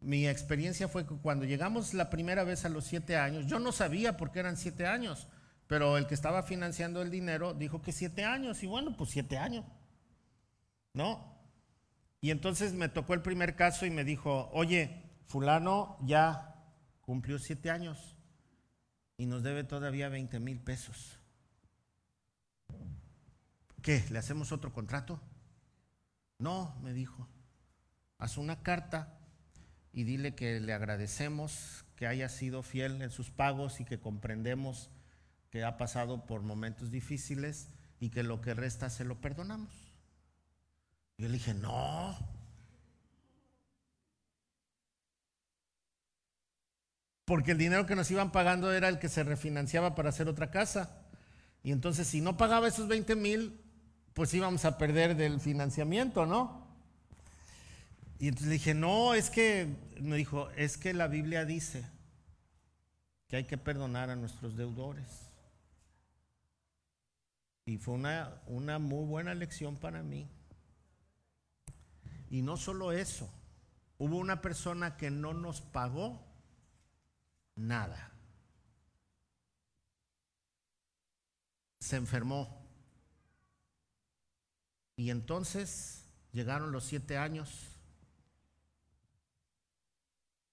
Mi 0.03 0.27
experiencia 0.27 0.89
fue 0.89 1.07
que 1.07 1.15
cuando 1.17 1.45
llegamos 1.45 1.95
la 1.95 2.11
primera 2.11 2.45
vez 2.45 2.65
a 2.65 2.69
los 2.69 2.85
siete 2.85 3.17
años, 3.17 3.47
yo 3.47 3.59
no 3.59 3.73
sabía 3.73 4.17
por 4.17 4.33
qué 4.33 4.41
eran 4.41 4.57
siete 4.57 4.87
años. 4.87 5.29
Pero 5.69 5.97
el 5.97 6.07
que 6.07 6.15
estaba 6.15 6.43
financiando 6.43 7.01
el 7.01 7.11
dinero 7.11 7.55
dijo 7.55 7.81
que 7.81 7.93
siete 7.93 8.25
años, 8.25 8.63
y 8.63 8.67
bueno, 8.67 8.97
pues 8.97 9.11
siete 9.11 9.39
años, 9.39 9.65
¿no? 10.93 11.33
Y 12.21 12.31
entonces 12.31 12.73
me 12.73 12.89
tocó 12.89 13.15
el 13.15 13.23
primer 13.23 13.57
caso 13.57 13.87
y 13.87 13.91
me 13.91 14.05
dijo, 14.05 14.51
oye, 14.53 15.03
fulano 15.27 15.97
ya 16.05 16.55
cumplió 17.01 17.39
siete 17.39 17.71
años 17.71 18.17
y 19.17 19.27
nos 19.27 19.43
debe 19.43 19.65
todavía 19.65 20.09
20 20.09 20.41
mil 20.41 20.61
pesos. 20.61 21.19
¿Qué? 23.83 24.05
¿Le 24.11 24.19
hacemos 24.19 24.53
otro 24.53 24.73
contrato? 24.73 25.21
No, 26.39 26.77
me 26.83 26.93
dijo. 26.93 27.29
Haz 28.19 28.37
una 28.37 28.63
carta 28.63 29.19
y 29.93 30.05
dile 30.05 30.35
que 30.35 30.61
le 30.61 30.73
agradecemos 30.73 31.85
que 31.97 32.07
haya 32.07 32.29
sido 32.29 32.63
fiel 32.63 33.03
en 33.03 33.11
sus 33.11 33.31
pagos 33.31 33.81
y 33.81 33.85
que 33.85 34.01
comprendemos 34.01 34.91
que 35.51 35.65
ha 35.65 35.77
pasado 35.77 36.25
por 36.25 36.43
momentos 36.43 36.91
difíciles 36.91 37.69
y 38.01 38.11
que 38.11 38.23
lo 38.23 38.41
que 38.41 38.55
resta 38.55 38.91
se 38.91 39.05
lo 39.05 39.21
perdonamos. 39.21 39.71
Yo 41.19 41.29
le 41.29 41.35
dije, 41.35 41.55
no. 41.55 42.17
Porque 47.25 47.53
el 47.53 47.59
dinero 47.59 47.87
que 47.87 47.95
nos 47.95 48.11
iban 48.11 48.33
pagando 48.33 48.73
era 48.73 48.89
el 48.89 48.99
que 48.99 49.09
se 49.09 49.23
refinanciaba 49.23 49.95
para 49.95 50.09
hacer 50.09 50.29
otra 50.29 50.51
casa. 50.51 51.03
Y 51.63 51.71
entonces 51.71 52.09
si 52.09 52.21
no 52.21 52.37
pagaba 52.37 52.67
esos 52.67 52.89
20 52.89 53.15
mil, 53.15 53.61
pues 54.15 54.35
íbamos 54.35 54.65
a 54.65 54.79
perder 54.79 55.17
del 55.17 55.39
financiamiento, 55.39 56.27
¿no? 56.27 56.62
Y 58.23 58.29
entonces 58.29 58.47
le 58.47 58.53
dije, 58.53 58.73
no, 58.73 59.15
es 59.15 59.31
que, 59.31 59.67
me 60.01 60.17
dijo, 60.17 60.49
es 60.51 60.79
que 60.79 60.95
la 60.95 61.09
Biblia 61.09 61.45
dice 61.45 61.85
que 63.27 63.35
hay 63.35 63.45
que 63.47 63.59
perdonar 63.59 64.11
a 64.11 64.15
nuestros 64.15 64.57
deudores. 64.57 65.29
Y 67.65 67.79
fue 67.79 67.95
una, 67.95 68.41
una 68.47 68.79
muy 68.79 69.07
buena 69.07 69.35
lección 69.35 69.75
para 69.75 70.05
mí. 70.05 70.31
Y 72.31 72.43
no 72.43 72.57
solo 72.57 72.93
eso, 72.93 73.29
hubo 73.99 74.19
una 74.19 74.41
persona 74.41 74.97
que 74.97 75.11
no 75.11 75.35
nos 75.35 75.61
pagó 75.61 76.25
nada. 77.57 78.13
Se 81.81 81.97
enfermó. 81.97 82.65
Y 84.95 85.11
entonces 85.11 86.05
llegaron 86.31 86.71
los 86.71 86.85
siete 86.85 87.19
años. 87.19 87.72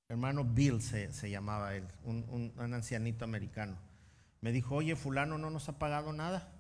Hermano 0.10 0.44
Bill 0.44 0.82
se, 0.82 1.30
llamaba 1.30 1.76
él, 1.76 1.88
un, 2.04 2.52
un 2.58 2.74
ancianito 2.74 3.24
americano. 3.24 3.78
Me 4.42 4.52
dijo, 4.52 4.76
oye, 4.76 4.96
fulano 4.96 5.38
no 5.38 5.50
nos 5.50 5.70
ha 5.70 5.80
pagado 5.80 6.12
nada. 6.14 6.52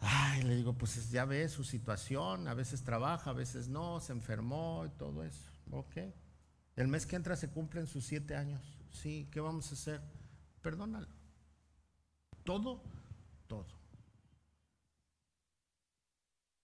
Ay, 0.00 0.42
le 0.42 0.56
digo, 0.56 0.74
pues 0.74 1.10
ya 1.10 1.24
ve 1.24 1.48
su 1.48 1.64
situación, 1.64 2.48
a 2.48 2.54
veces 2.54 2.82
trabaja, 2.82 3.30
a 3.30 3.34
veces 3.34 3.68
no, 3.68 4.00
se 4.00 4.12
enfermó 4.12 4.84
y 4.86 4.90
todo 4.90 5.24
eso. 5.24 5.50
Ok. 5.70 5.96
El 6.76 6.88
mes 6.88 7.06
que 7.06 7.16
entra 7.16 7.36
se 7.36 7.50
cumplen 7.50 7.86
sus 7.86 8.04
siete 8.04 8.36
años. 8.36 8.60
Sí, 8.90 9.28
¿qué 9.30 9.40
vamos 9.40 9.70
a 9.70 9.74
hacer? 9.74 10.00
Perdónalo. 10.62 11.08
Todo, 12.44 12.82
todo. 13.46 13.66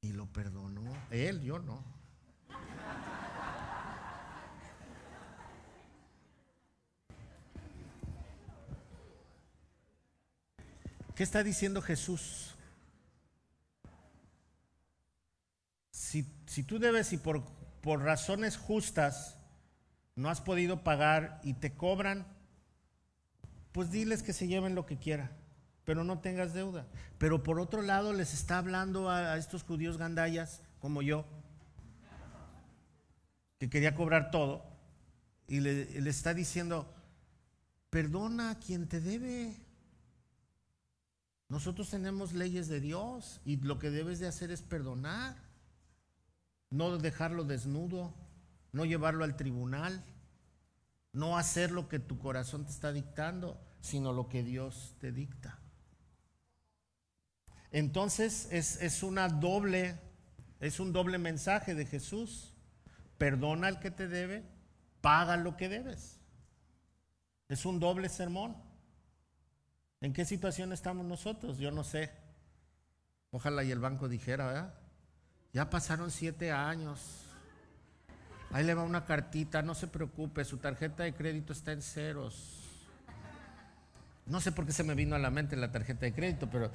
Y 0.02 0.12
lo 0.12 0.26
perdonó. 0.26 0.92
Él, 1.10 1.42
yo 1.42 1.58
no. 1.58 1.82
¿Qué 11.14 11.22
está 11.22 11.42
diciendo 11.42 11.82
Jesús? 11.82 12.54
Si, 15.90 16.22
tú 16.64 16.78
debes 16.78 17.12
y 17.12 17.18
por, 17.18 17.42
razones 17.84 18.56
justas 18.56 19.38
no 20.14 20.28
has 20.28 20.40
podido 20.40 20.82
pagar 20.84 21.40
y 21.42 21.54
te 21.54 21.74
cobran, 21.74 22.26
pues 23.72 23.90
diles 23.90 24.22
que 24.22 24.32
se 24.32 24.46
lleven 24.46 24.74
lo 24.74 24.84
que 24.84 24.98
quieran, 24.98 25.30
pero 25.84 26.04
no 26.04 26.20
tengas 26.20 26.52
deuda. 26.52 26.86
Pero 27.18 27.42
por 27.42 27.60
otro 27.60 27.82
lado 27.82 28.12
les 28.12 28.34
está 28.34 28.58
hablando 28.58 29.10
a, 29.10 29.36
estos 29.38 29.62
judíos 29.62 29.96
gandayas, 29.96 30.62
como 30.80 31.02
yo, 31.02 31.24
que 33.58 33.70
quería 33.70 33.94
cobrar 33.94 34.30
todo, 34.30 34.64
y 35.46 35.60
le 35.60 36.10
está 36.10 36.34
diciendo, 36.34 36.92
perdona 37.90 38.50
a 38.50 38.58
quien 38.58 38.88
te 38.88 39.00
debe. 39.00 39.54
Nosotros 41.52 41.90
tenemos 41.90 42.32
leyes 42.32 42.66
de 42.68 42.80
Dios 42.80 43.42
y 43.44 43.58
lo 43.58 43.78
que 43.78 43.90
debes 43.90 44.18
de 44.18 44.26
hacer 44.26 44.50
es 44.50 44.62
perdonar 44.62 45.36
no 46.70 46.96
dejarlo 46.96 47.44
desnudo, 47.44 48.14
no 48.72 48.86
llevarlo 48.86 49.22
al 49.24 49.36
tribunal, 49.36 50.02
no 51.12 51.36
hacer 51.36 51.70
lo 51.70 51.90
que 51.90 51.98
tu 51.98 52.18
corazón 52.18 52.64
te 52.64 52.70
está 52.70 52.90
dictando, 52.90 53.60
sino 53.82 54.14
lo 54.14 54.30
que 54.30 54.42
Dios 54.42 54.96
te 54.98 55.12
dicta. 55.12 55.58
Entonces 57.70 58.48
es, 58.50 58.80
es 58.80 59.02
una 59.02 59.28
doble, 59.28 60.00
es 60.58 60.80
un 60.80 60.94
doble 60.94 61.18
mensaje 61.18 61.74
de 61.74 61.84
Jesús. 61.84 62.54
Perdona 63.18 63.66
al 63.66 63.78
que 63.78 63.90
te 63.90 64.08
debe, 64.08 64.42
paga 65.02 65.36
lo 65.36 65.58
que 65.58 65.68
debes. 65.68 66.18
Es 67.50 67.66
un 67.66 67.78
doble 67.78 68.08
sermón. 68.08 68.71
¿En 70.02 70.12
qué 70.12 70.24
situación 70.24 70.72
estamos 70.72 71.06
nosotros? 71.06 71.58
Yo 71.58 71.70
no 71.70 71.84
sé. 71.84 72.10
Ojalá 73.30 73.62
y 73.62 73.70
el 73.70 73.78
banco 73.78 74.08
dijera, 74.08 74.46
¿verdad? 74.46 74.74
Ya 75.52 75.70
pasaron 75.70 76.10
siete 76.10 76.50
años. 76.50 77.24
Ahí 78.50 78.64
le 78.64 78.74
va 78.74 78.82
una 78.82 79.06
cartita, 79.06 79.62
no 79.62 79.76
se 79.76 79.86
preocupe, 79.86 80.44
su 80.44 80.58
tarjeta 80.58 81.04
de 81.04 81.14
crédito 81.14 81.52
está 81.52 81.70
en 81.70 81.82
ceros. 81.82 82.88
No 84.26 84.40
sé 84.40 84.50
por 84.50 84.66
qué 84.66 84.72
se 84.72 84.82
me 84.82 84.96
vino 84.96 85.14
a 85.14 85.20
la 85.20 85.30
mente 85.30 85.54
la 85.56 85.70
tarjeta 85.70 86.04
de 86.04 86.12
crédito, 86.12 86.50
pero 86.50 86.72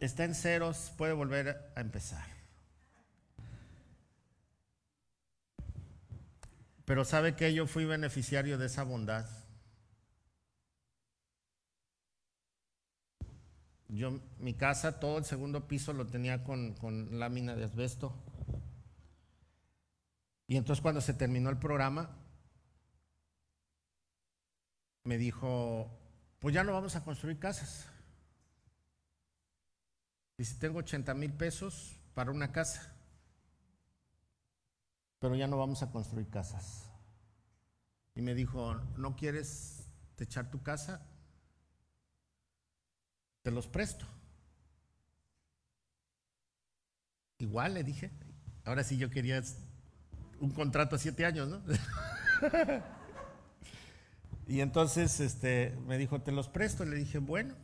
está 0.00 0.24
en 0.24 0.34
ceros, 0.34 0.92
puede 0.96 1.12
volver 1.12 1.70
a 1.76 1.80
empezar. 1.80 2.26
Pero 6.86 7.04
sabe 7.04 7.36
que 7.36 7.52
yo 7.52 7.66
fui 7.66 7.84
beneficiario 7.84 8.56
de 8.56 8.66
esa 8.66 8.84
bondad. 8.84 9.26
Yo, 13.88 14.20
mi 14.38 14.54
casa, 14.54 14.98
todo 14.98 15.18
el 15.18 15.24
segundo 15.24 15.68
piso 15.68 15.92
lo 15.92 16.06
tenía 16.06 16.42
con, 16.42 16.74
con 16.74 17.18
lámina 17.18 17.54
de 17.54 17.64
asbesto. 17.64 18.14
Y 20.48 20.56
entonces 20.56 20.82
cuando 20.82 21.00
se 21.00 21.14
terminó 21.14 21.50
el 21.50 21.58
programa, 21.58 22.16
me 25.04 25.18
dijo, 25.18 25.90
pues 26.40 26.54
ya 26.54 26.64
no 26.64 26.72
vamos 26.72 26.96
a 26.96 27.04
construir 27.04 27.38
casas. 27.38 27.86
Y 30.38 30.44
si 30.44 30.58
tengo 30.58 30.80
80 30.80 31.14
mil 31.14 31.32
pesos 31.32 31.96
para 32.14 32.30
una 32.30 32.52
casa, 32.52 32.94
pero 35.18 35.34
ya 35.34 35.46
no 35.46 35.56
vamos 35.56 35.82
a 35.82 35.90
construir 35.90 36.28
casas. 36.28 36.90
Y 38.14 38.22
me 38.22 38.34
dijo, 38.34 38.74
¿no 38.96 39.16
quieres 39.16 39.86
techar 40.16 40.50
tu 40.50 40.62
casa? 40.62 41.06
Te 43.46 43.52
los 43.52 43.68
presto. 43.68 44.04
Igual 47.38 47.74
le 47.74 47.84
dije, 47.84 48.10
ahora 48.64 48.82
sí 48.82 48.96
yo 48.96 49.08
quería 49.08 49.40
un 50.40 50.50
contrato 50.50 50.96
a 50.96 50.98
siete 50.98 51.24
años, 51.24 51.46
¿no? 51.46 51.62
y 54.48 54.62
entonces 54.62 55.20
este, 55.20 55.78
me 55.86 55.96
dijo, 55.96 56.22
te 56.22 56.32
los 56.32 56.48
presto. 56.48 56.84
Le 56.84 56.96
dije, 56.96 57.18
bueno. 57.18 57.54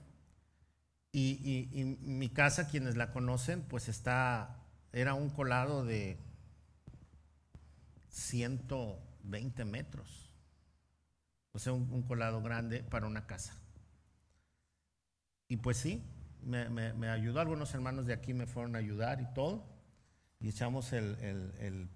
Y, 1.11 1.69
y, 1.73 1.85
mi 1.85 2.29
casa, 2.29 2.69
quienes 2.69 2.95
la 2.95 3.11
conocen, 3.11 3.63
pues 3.63 3.89
está, 3.89 4.63
era 4.93 5.15
un 5.15 5.31
colado 5.31 5.85
de 5.85 6.17
120 8.09 9.65
metros. 9.65 10.33
O 11.51 11.59
sea, 11.59 11.73
un 11.73 12.03
colado 12.03 12.41
grande 12.41 12.85
para 12.85 13.09
una 13.09 13.27
casa. 13.27 13.62
Y 15.53 15.59
pues 15.59 15.77
sí, 15.77 16.03
me, 16.47 17.11
ayudó, 17.11 17.39
algunos 17.39 17.75
hermanos 17.75 18.07
de 18.07 18.15
aquí 18.15 18.33
me 18.33 18.47
fueron 18.47 18.75
a 18.75 18.79
ayudar 18.79 19.21
y 19.21 19.27
todo. 19.35 19.63
Y 20.41 20.49
echamos 20.49 20.95
el, 20.95 21.91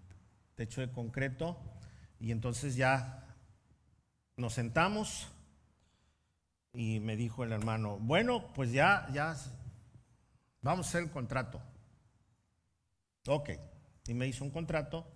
techo 0.57 0.83
de 0.83 0.91
concreto 0.91 1.57
y 2.21 2.33
entonces 2.33 2.77
ya 2.77 3.35
nos 4.37 4.53
sentamos 4.53 5.33
y 6.75 7.01
me 7.01 7.17
dijo 7.17 7.45
el 7.45 7.53
hermano, 7.53 7.97
bueno, 7.99 8.53
pues 8.53 8.73
ya, 8.73 9.09
ya, 9.11 9.35
vamos 10.61 10.85
a 10.85 10.89
hacer 10.91 11.05
el 11.05 11.11
contrato. 11.11 11.63
Ok, 13.27 13.53
y 14.07 14.13
me 14.13 14.27
hizo 14.27 14.45
un 14.45 14.51
contrato 14.51 15.11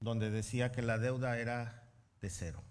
donde 0.00 0.30
decía 0.30 0.70
que 0.70 0.82
la 0.82 0.98
deuda 0.98 1.38
era 1.38 1.88
de 2.20 2.28
cero. 2.28 2.62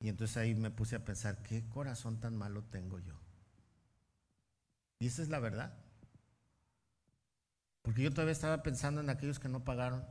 Y 0.00 0.08
entonces 0.08 0.36
ahí 0.36 0.54
me 0.54 0.70
puse 0.70 0.96
a 0.96 1.04
pensar, 1.04 1.42
¿qué 1.42 1.66
corazón 1.68 2.20
tan 2.20 2.36
malo 2.36 2.62
tengo 2.64 2.98
yo? 2.98 3.14
Y 4.98 5.06
esa 5.06 5.22
es 5.22 5.28
la 5.28 5.38
verdad. 5.38 5.74
Porque 7.82 8.02
yo 8.02 8.10
todavía 8.10 8.32
estaba 8.32 8.62
pensando 8.62 9.00
en 9.00 9.10
aquellos 9.10 9.38
que 9.38 9.48
no 9.48 9.64
pagaron. 9.64 10.04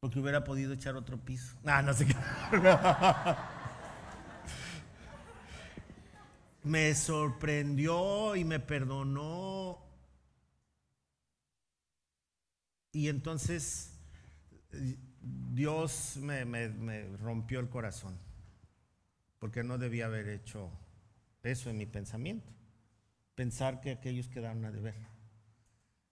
Porque 0.00 0.18
hubiera 0.18 0.44
podido 0.44 0.72
echar 0.72 0.96
otro 0.96 1.18
piso. 1.18 1.56
Ah, 1.64 1.80
no 1.80 1.94
sé 1.94 2.06
qué. 2.06 2.14
me 6.64 6.94
sorprendió 6.94 8.36
y 8.36 8.44
me 8.44 8.60
perdonó. 8.60 9.78
Y 12.92 13.08
entonces 13.08 13.92
Dios 15.22 16.16
me, 16.16 16.44
rompió 17.18 17.60
el 17.60 17.68
corazón, 17.68 18.18
porque 19.38 19.62
no 19.62 19.78
debía 19.78 20.06
haber 20.06 20.28
hecho 20.28 20.70
eso 21.42 21.70
en 21.70 21.78
mi 21.78 21.86
pensamiento, 21.86 22.50
pensar 23.34 23.80
que 23.80 23.92
aquellos 23.92 24.28
quedaron 24.28 24.64
a 24.64 24.72
deber. 24.72 24.94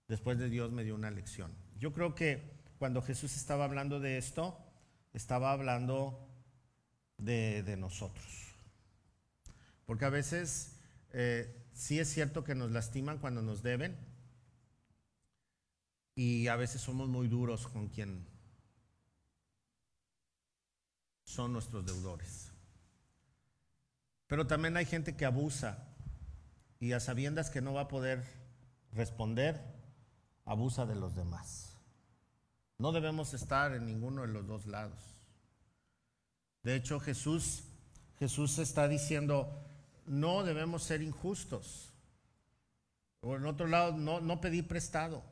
Después 0.07 0.37
de 0.37 0.49
Dios 0.49 0.71
me 0.71 0.83
dio 0.83 0.95
una 0.95 1.11
lección. 1.11 1.51
Yo 1.77 1.93
creo 1.93 2.15
que 2.15 2.51
cuando 2.77 3.01
Jesús 3.01 3.35
estaba 3.35 3.65
hablando 3.65 3.99
de 3.99 4.17
esto, 4.17 4.57
estaba 5.13 5.51
hablando 5.51 6.27
de, 7.17 7.75
nosotros. 7.77 8.53
Porque 9.85 10.05
a 10.05 10.09
veces 10.09 10.77
eh, 11.11 11.67
sí 11.73 11.99
es 11.99 12.09
cierto 12.09 12.43
que 12.43 12.55
nos 12.55 12.71
lastiman 12.71 13.19
cuando 13.19 13.41
nos 13.41 13.61
deben 13.61 13.97
y 16.15 16.47
a 16.47 16.55
veces 16.55 16.81
somos 16.81 17.07
muy 17.07 17.27
duros 17.27 17.67
con 17.67 17.87
quien 17.87 18.25
son 21.31 21.53
nuestros 21.53 21.85
deudores. 21.85 22.51
Pero 24.27 24.47
también 24.47 24.75
hay 24.75 24.85
gente 24.85 25.15
que 25.15 25.25
abusa 25.25 25.87
y 26.79 26.91
a 26.91 26.99
sabiendas 26.99 27.49
que 27.49 27.61
no 27.61 27.73
va 27.73 27.81
a 27.81 27.87
poder 27.87 28.25
responder, 28.91 29.61
abusa 30.45 30.85
de 30.85 30.95
los 30.95 31.15
demás. 31.15 31.77
No 32.77 32.91
debemos 32.91 33.33
estar 33.33 33.73
en 33.73 33.85
ninguno 33.85 34.23
de 34.23 34.27
los 34.27 34.45
dos 34.45 34.65
lados. 34.65 35.01
De 36.63 36.75
hecho, 36.75 36.99
Jesús, 36.99 37.63
Jesús 38.19 38.57
está 38.59 38.87
diciendo, 38.87 39.65
no 40.05 40.43
debemos 40.43 40.83
ser 40.83 41.01
injustos. 41.01 41.93
O 43.21 43.35
en 43.35 43.45
otro 43.45 43.67
lado, 43.67 43.93
no, 43.93 44.19
no 44.19 44.41
pedir 44.41 44.67
prestado, 44.67 45.23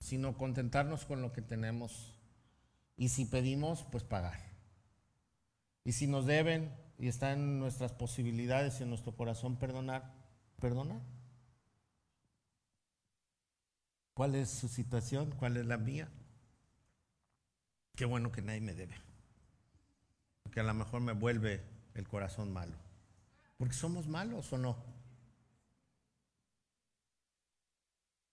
sino 0.00 0.36
contentarnos 0.36 1.04
con 1.04 1.22
lo 1.22 1.32
que 1.32 1.42
tenemos. 1.42 2.14
Y 2.96 3.10
si 3.10 3.26
pedimos, 3.26 3.84
pues 3.90 4.02
pagar. 4.02 4.47
Y 5.88 5.92
si 5.92 6.06
nos 6.06 6.26
deben 6.26 6.70
y 6.98 7.08
está 7.08 7.32
en 7.32 7.58
nuestras 7.58 7.92
posibilidades 7.92 8.78
y 8.78 8.82
en 8.82 8.90
nuestro 8.90 9.16
corazón 9.16 9.56
perdonar, 9.56 10.12
perdonar. 10.60 11.00
¿Cuál 14.12 14.34
es 14.34 14.50
su 14.50 14.68
situación? 14.68 15.30
¿Cuál 15.38 15.56
es 15.56 15.64
la 15.64 15.78
mía? 15.78 16.10
Qué 17.96 18.04
bueno 18.04 18.30
que 18.30 18.42
nadie 18.42 18.60
me 18.60 18.74
debe. 18.74 18.96
Porque 20.42 20.60
a 20.60 20.62
lo 20.62 20.74
mejor 20.74 21.00
me 21.00 21.14
vuelve 21.14 21.64
el 21.94 22.06
corazón 22.06 22.52
malo. 22.52 22.76
Porque 23.56 23.72
somos 23.72 24.06
malos 24.08 24.52
o 24.52 24.58
no. 24.58 24.76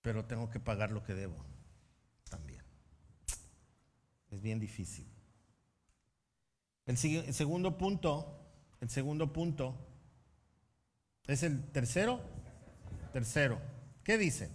Pero 0.02 0.26
tengo 0.26 0.50
que 0.50 0.60
pagar 0.60 0.92
lo 0.92 1.06
que 1.06 1.14
debo 1.14 1.38
también. 2.30 2.66
Es 4.30 4.42
bien 4.42 4.60
difícil. 4.60 5.08
El, 6.86 6.98
segundo 6.98 7.78
punto, 7.78 8.40
el 8.80 8.90
segundo 8.90 9.34
punto, 9.34 9.76
¿es 11.26 11.42
el 11.42 11.72
tercero? 11.72 12.22
Tercero. 13.12 13.60
¿Qué 14.04 14.20
dice? 14.20 14.52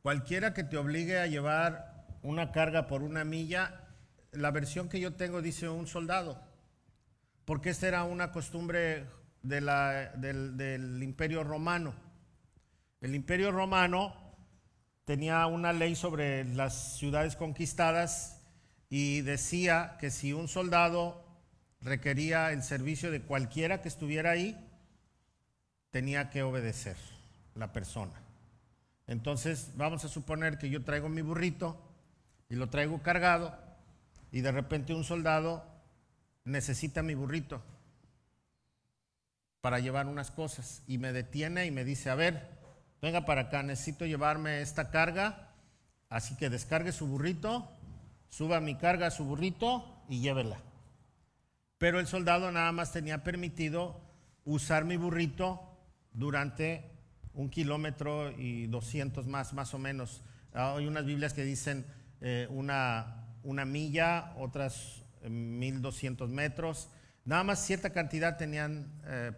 Cualquiera 0.00 0.54
que 0.54 0.64
te 0.64 0.78
obligue 0.78 1.20
a 1.20 1.26
llevar 1.26 2.06
una 2.22 2.50
carga 2.50 2.86
por 2.86 3.02
una 3.02 3.24
milla, 3.24 3.88
la 4.30 4.50
versión 4.50 4.88
que 4.88 5.00
yo 5.00 5.14
tengo 5.14 5.42
dice 5.42 5.68
un 5.68 5.86
soldado, 5.86 6.42
porque 7.44 7.68
esta 7.68 7.88
era 7.88 8.04
una 8.04 8.32
costumbre 8.32 9.06
del, 9.42 9.66
del 10.16 11.02
imperio 11.02 11.44
romano. 11.44 11.94
El 13.02 13.14
imperio 13.14 13.52
romano 13.52 14.21
tenía 15.04 15.46
una 15.46 15.72
ley 15.72 15.94
sobre 15.94 16.44
las 16.44 16.96
ciudades 16.98 17.36
conquistadas 17.36 18.40
y 18.88 19.22
decía 19.22 19.96
que 20.00 20.10
si 20.10 20.32
un 20.32 20.48
soldado 20.48 21.24
requería 21.80 22.52
el 22.52 22.62
servicio 22.62 23.10
de 23.10 23.22
cualquiera 23.22 23.82
que 23.82 23.88
estuviera 23.88 24.30
ahí, 24.30 24.56
tenía 25.90 26.30
que 26.30 26.42
obedecer 26.42 26.96
la 27.54 27.72
persona. 27.72 28.12
Entonces, 29.06 29.72
vamos 29.76 30.04
a 30.04 30.08
suponer 30.08 30.58
que 30.58 30.70
yo 30.70 30.84
traigo 30.84 31.08
mi 31.08 31.22
burrito 31.22 31.76
y 32.48 32.54
lo 32.54 32.68
traigo 32.68 33.02
cargado 33.02 33.58
y 34.30 34.40
de 34.40 34.52
repente 34.52 34.94
un 34.94 35.04
soldado 35.04 35.64
necesita 36.44 37.02
mi 37.02 37.14
burrito 37.14 37.62
para 39.60 39.78
llevar 39.78 40.06
unas 40.06 40.30
cosas 40.30 40.82
y 40.86 40.98
me 40.98 41.12
detiene 41.12 41.66
y 41.66 41.70
me 41.70 41.84
dice, 41.84 42.10
a 42.10 42.14
ver, 42.14 42.61
venga 43.02 43.24
para 43.24 43.42
acá, 43.42 43.64
necesito 43.64 44.06
llevarme 44.06 44.62
esta 44.62 44.90
carga, 44.90 45.50
así 46.08 46.36
que 46.36 46.48
descargue 46.48 46.92
su 46.92 47.08
burrito, 47.08 47.68
suba 48.28 48.60
mi 48.60 48.76
carga 48.76 49.08
a 49.08 49.10
su 49.10 49.24
burrito 49.24 50.04
y 50.08 50.20
llévela. 50.20 50.58
Pero 51.78 51.98
el 51.98 52.06
soldado 52.06 52.52
nada 52.52 52.70
más 52.70 52.92
tenía 52.92 53.24
permitido 53.24 54.00
usar 54.44 54.84
mi 54.84 54.96
burrito 54.96 55.60
durante 56.12 56.92
un 57.34 57.50
kilómetro 57.50 58.30
y 58.38 58.68
doscientos 58.68 59.26
más, 59.26 59.52
más 59.52 59.74
o 59.74 59.78
menos. 59.78 60.22
Ah, 60.54 60.76
hay 60.76 60.86
unas 60.86 61.04
Biblias 61.04 61.32
que 61.32 61.42
dicen 61.42 61.84
eh, 62.20 62.46
una, 62.50 63.26
una, 63.42 63.64
milla, 63.64 64.32
otras 64.36 65.02
eh, 65.22 65.28
mil 65.28 65.82
doscientos 65.82 66.30
metros. 66.30 66.88
Nada 67.24 67.42
más 67.42 67.66
cierta 67.66 67.90
cantidad 67.90 68.36
tenían 68.36 68.92
eh, 69.06 69.32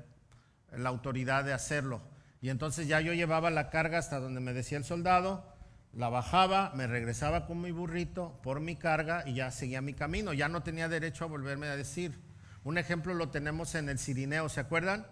la 0.77 0.90
autoridad 0.90 1.44
de 1.44 1.55
hacerlo. 1.55 2.03
Y 2.44 2.50
entonces 2.50 2.87
ya 2.87 3.00
yo 3.00 3.14
llevaba 3.14 3.48
la 3.48 3.70
carga 3.70 3.96
hasta 3.96 4.20
donde 4.20 4.38
me 4.38 4.52
decía 4.52 4.76
el 4.76 4.85
soldado, 4.85 5.50
la 5.94 6.11
bajaba, 6.11 6.72
me 6.74 6.87
regresaba 6.87 7.46
con 7.46 7.62
mi 7.62 7.70
burrito 7.70 8.38
por 8.42 8.61
mi 8.61 8.76
carga 8.76 9.26
y 9.26 9.33
ya 9.33 9.50
seguía 9.50 9.80
mi 9.80 9.94
camino. 9.94 10.35
Ya 10.35 10.46
no 10.50 10.62
tenía 10.62 10.90
derecho 10.90 11.24
a 11.24 11.28
volverme 11.28 11.68
a 11.68 11.76
decir. 11.76 12.20
Un 12.62 12.76
ejemplo 12.76 13.14
lo 13.14 13.30
tenemos 13.30 13.74
en 13.74 13.88
el 13.88 13.98
Sirineo, 13.98 14.50
¿se 14.50 14.61
acuerdan? 14.61 15.07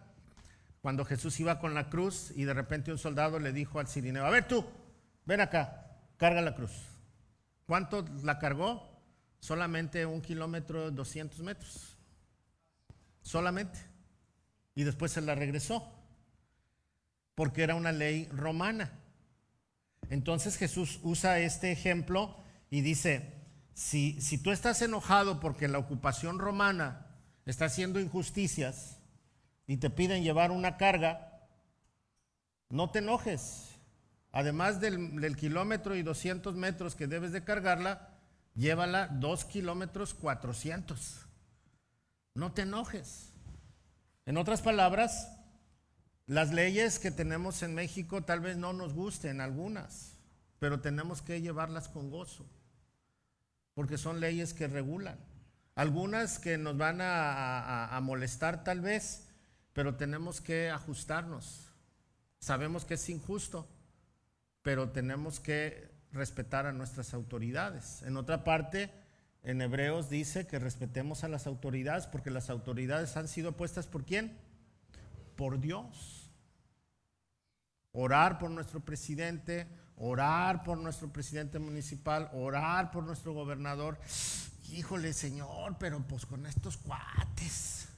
Cuando 0.83 1.07
Jesús 1.07 1.41
iba 1.41 1.59
con 1.59 1.73
la 1.73 1.89
cruz 1.89 2.35
y 2.37 2.45
de 2.45 2.53
repente 2.53 2.93
un 2.93 2.99
soldado 2.99 3.39
le 3.39 3.55
dijo 3.55 3.81
al 3.81 3.89
Sirineo, 3.89 4.27
a 4.27 4.31
ver 4.31 4.47
tú, 4.47 4.67
ven 5.25 5.41
acá, 5.41 5.87
carga 6.19 6.43
la 6.43 6.55
cruz. 6.55 6.83
¿Cuánto 7.65 8.05
la 8.25 8.39
cargó? 8.39 9.03
Solamente 9.41 10.05
un 10.05 10.21
kilómetro, 10.21 10.91
200 10.91 11.41
metros. 11.41 11.97
Solamente. 13.23 13.79
Y 14.75 14.85
después 14.85 15.13
se 15.13 15.23
la 15.23 15.35
regresó 15.35 16.02
porque 17.35 17.63
era 17.63 17.75
una 17.75 17.93
ley 17.93 18.29
romana. 18.33 18.93
Entonces 20.11 20.57
Jesús 20.57 21.01
usa 21.03 21.39
este 21.39 21.73
ejemplo 21.73 22.37
y 22.71 22.81
dice, 22.81 23.35
si, 23.75 24.21
si 24.21 24.39
tú 24.39 24.51
estás 24.51 24.83
enojado 24.83 25.41
porque 25.41 25.69
la 25.69 25.79
ocupación 25.79 26.39
romana 26.39 27.07
está 27.47 27.67
haciendo 27.67 28.01
injusticias 28.01 28.99
y 29.67 29.79
te 29.79 29.91
piden 29.91 30.23
llevar 30.23 30.51
una 30.51 30.77
carga, 30.77 31.33
no 32.69 32.91
te 32.91 33.01
enojes. 33.01 33.69
Además 34.33 34.81
del, 34.81 35.37
kilómetro 35.37 35.95
y 35.95 36.03
200 36.03 36.55
metros 36.55 36.95
que 36.95 37.07
debes 37.07 37.33
de 37.33 37.45
cargarla, 37.45 38.09
llévala 38.55 39.09
dos 39.09 39.45
kilómetros 39.45 40.15
400. 40.15 41.27
No 42.35 42.53
te 42.53 42.63
enojes. 42.63 43.35
En 44.25 44.39
otras 44.39 44.63
palabras, 44.63 45.31
las 46.33 46.51
leyes 46.51 46.99
que 46.99 47.11
tenemos 47.11 47.63
en 47.63 47.75
México 47.75 48.23
tal 48.23 48.41
vez 48.41 48.57
no 48.57 48.73
nos 48.73 48.95
gusten 48.95 49.43
algunas, 49.43 50.15
pero 50.59 50.81
tenemos 50.81 51.21
que 51.21 51.43
llevarlas 51.43 51.91
con 51.91 52.11
gozo, 52.11 52.47
porque 53.75 53.99
son 53.99 54.19
leyes 54.19 54.55
que 54.55 54.67
regulan. 54.67 55.19
Algunas 55.75 56.39
que 56.39 56.57
nos 56.57 56.79
van 56.79 57.01
a, 57.03 57.99
molestar 58.03 58.65
tal 58.65 58.81
vez, 58.81 59.29
pero 59.75 59.97
tenemos 59.97 60.41
que 60.41 60.71
ajustarnos. 60.71 61.71
Sabemos 62.41 62.87
que 62.87 62.95
es 62.95 63.09
injusto, 63.11 63.69
pero 64.63 64.89
tenemos 64.89 65.39
que 65.39 65.91
respetar 66.13 66.65
a 66.65 66.73
nuestras 66.73 67.13
autoridades. 67.13 68.03
En 68.05 68.17
otra 68.17 68.43
parte, 68.43 68.91
en 69.43 69.61
Hebreos 69.61 70.09
dice 70.09 70.47
que 70.47 70.59
respetemos 70.59 71.25
a 71.25 71.29
las 71.29 71.47
autoridades 71.47 72.07
porque 72.07 72.31
las 72.31 72.49
autoridades 72.49 73.19
han 73.19 73.29
sido 73.29 73.53
puestas 73.53 73.87
por 73.87 74.07
quién? 74.07 74.39
por 75.37 75.59
Dios. 75.59 76.22
Orar 77.93 78.39
por 78.39 78.51
nuestro 78.51 78.81
presidente, 78.81 79.69
orar 79.97 80.63
por 80.63 80.79
nuestro 80.79 81.13
presidente 81.13 81.59
municipal, 81.59 82.31
orar 82.33 82.91
por 82.91 83.05
nuestro 83.05 83.35
gobernador. 83.35 83.99
Híjole, 84.71 85.13
Señor, 85.13 85.77
pero 85.79 86.01
pues 86.07 86.25
con 86.25 86.47
estos 86.47 86.79
cuates. 86.79 87.89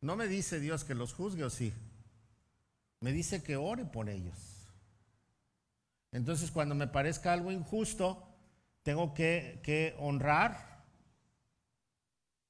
No 0.00 0.16
me 0.16 0.28
dice 0.28 0.60
Dios 0.60 0.84
que 0.84 0.94
los 0.94 1.12
juzgue 1.12 1.44
o 1.44 1.50
sí. 1.50 1.72
Me 3.00 3.12
dice 3.12 3.42
que 3.42 3.56
ore 3.56 3.84
por 3.84 4.08
ellos. 4.08 4.36
Entonces, 6.12 6.50
cuando 6.50 6.74
me 6.74 6.86
parezca 6.86 7.32
algo 7.32 7.50
injusto, 7.50 8.28
tengo 8.82 9.14
que, 9.14 9.60
que 9.62 9.96
honrar 9.98 10.84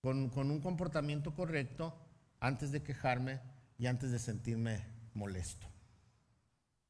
con, 0.00 0.30
con 0.30 0.50
un 0.50 0.60
comportamiento 0.60 1.34
correcto 1.34 1.96
antes 2.40 2.72
de 2.72 2.82
quejarme 2.82 3.40
y 3.78 3.86
antes 3.86 4.10
de 4.10 4.18
sentirme 4.18 4.91
molesto. 5.14 5.66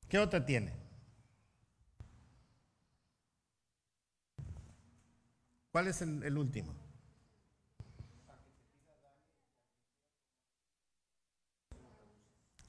¿Qué 0.09 0.19
otra 0.19 0.45
tiene? 0.45 0.75
¿Cuál 5.71 5.89
es 5.89 6.03
el, 6.03 6.37
último? 6.37 6.75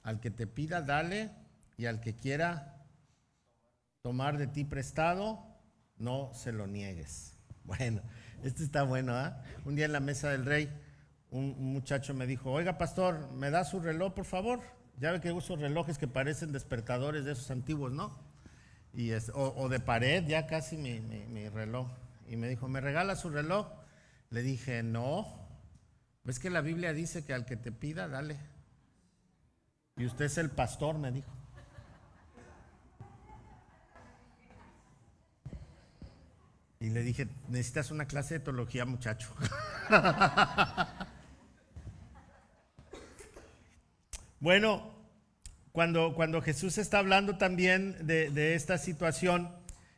Al 0.02 0.20
que 0.20 0.30
te 0.30 0.46
pida, 0.46 0.80
dale, 0.80 1.30
y 1.76 1.86
al 1.86 2.00
que 2.00 2.14
quiera 2.14 2.86
tomar 4.02 4.38
de 4.38 4.46
ti 4.46 4.64
prestado, 4.64 5.44
no 5.98 6.32
se 6.34 6.52
lo 6.52 6.66
niegues. 6.66 7.32
Bueno, 7.64 8.02
este 8.42 8.62
está 8.62 8.82
bueno, 8.82 9.14
¿ah? 9.14 9.42
Un 9.64 9.74
día 9.74 9.86
en 9.86 9.92
la 9.92 10.00
mesa 10.00 10.28
del 10.28 10.44
rey 10.44 10.70
un, 11.34 11.72
muchacho 11.72 12.14
me 12.14 12.26
dijo, 12.26 12.50
oiga 12.52 12.78
pastor, 12.78 13.32
¿me 13.32 13.50
da 13.50 13.64
su 13.64 13.80
reloj 13.80 14.14
por 14.14 14.24
favor? 14.24 14.60
Ya 14.98 15.12
ve 15.12 15.20
que 15.20 15.32
uso 15.32 15.56
relojes 15.56 15.98
que 15.98 16.06
parecen 16.06 16.52
despertadores 16.52 17.24
de 17.24 17.32
esos 17.32 17.50
antiguos, 17.50 17.92
¿no? 17.92 18.16
Y 18.92 19.10
es, 19.10 19.32
o, 19.34 19.68
de 19.68 19.80
pared, 19.80 20.24
ya 20.26 20.46
casi 20.46 20.76
mi, 20.76 21.00
mi, 21.00 21.48
reloj. 21.48 21.88
Y 22.28 22.36
me 22.36 22.48
dijo, 22.48 22.68
¿me 22.68 22.80
regala 22.80 23.16
su 23.16 23.28
reloj? 23.28 23.66
Le 24.30 24.42
dije, 24.42 24.84
no, 24.84 25.26
ves 26.22 26.38
que 26.38 26.48
la 26.48 26.60
Biblia 26.60 26.92
dice 26.92 27.24
que 27.24 27.34
al 27.34 27.44
que 27.44 27.56
te 27.56 27.72
pida, 27.72 28.06
dale. 28.06 28.38
Y 29.96 30.06
usted 30.06 30.26
es 30.26 30.38
el 30.38 30.50
pastor, 30.50 30.98
me 30.98 31.10
dijo. 31.10 31.30
Y 36.78 36.90
le 36.90 37.02
dije, 37.02 37.28
necesitas 37.48 37.90
una 37.90 38.06
clase 38.06 38.34
de 38.34 38.40
teología, 38.40 38.84
muchacho. 38.84 39.34
bueno, 44.44 44.92
cuando, 45.72 46.14
cuando 46.14 46.42
Jesús 46.42 46.76
está 46.76 46.98
hablando 46.98 47.38
también 47.38 48.06
de, 48.06 48.54
esta 48.54 48.76
situación 48.76 49.50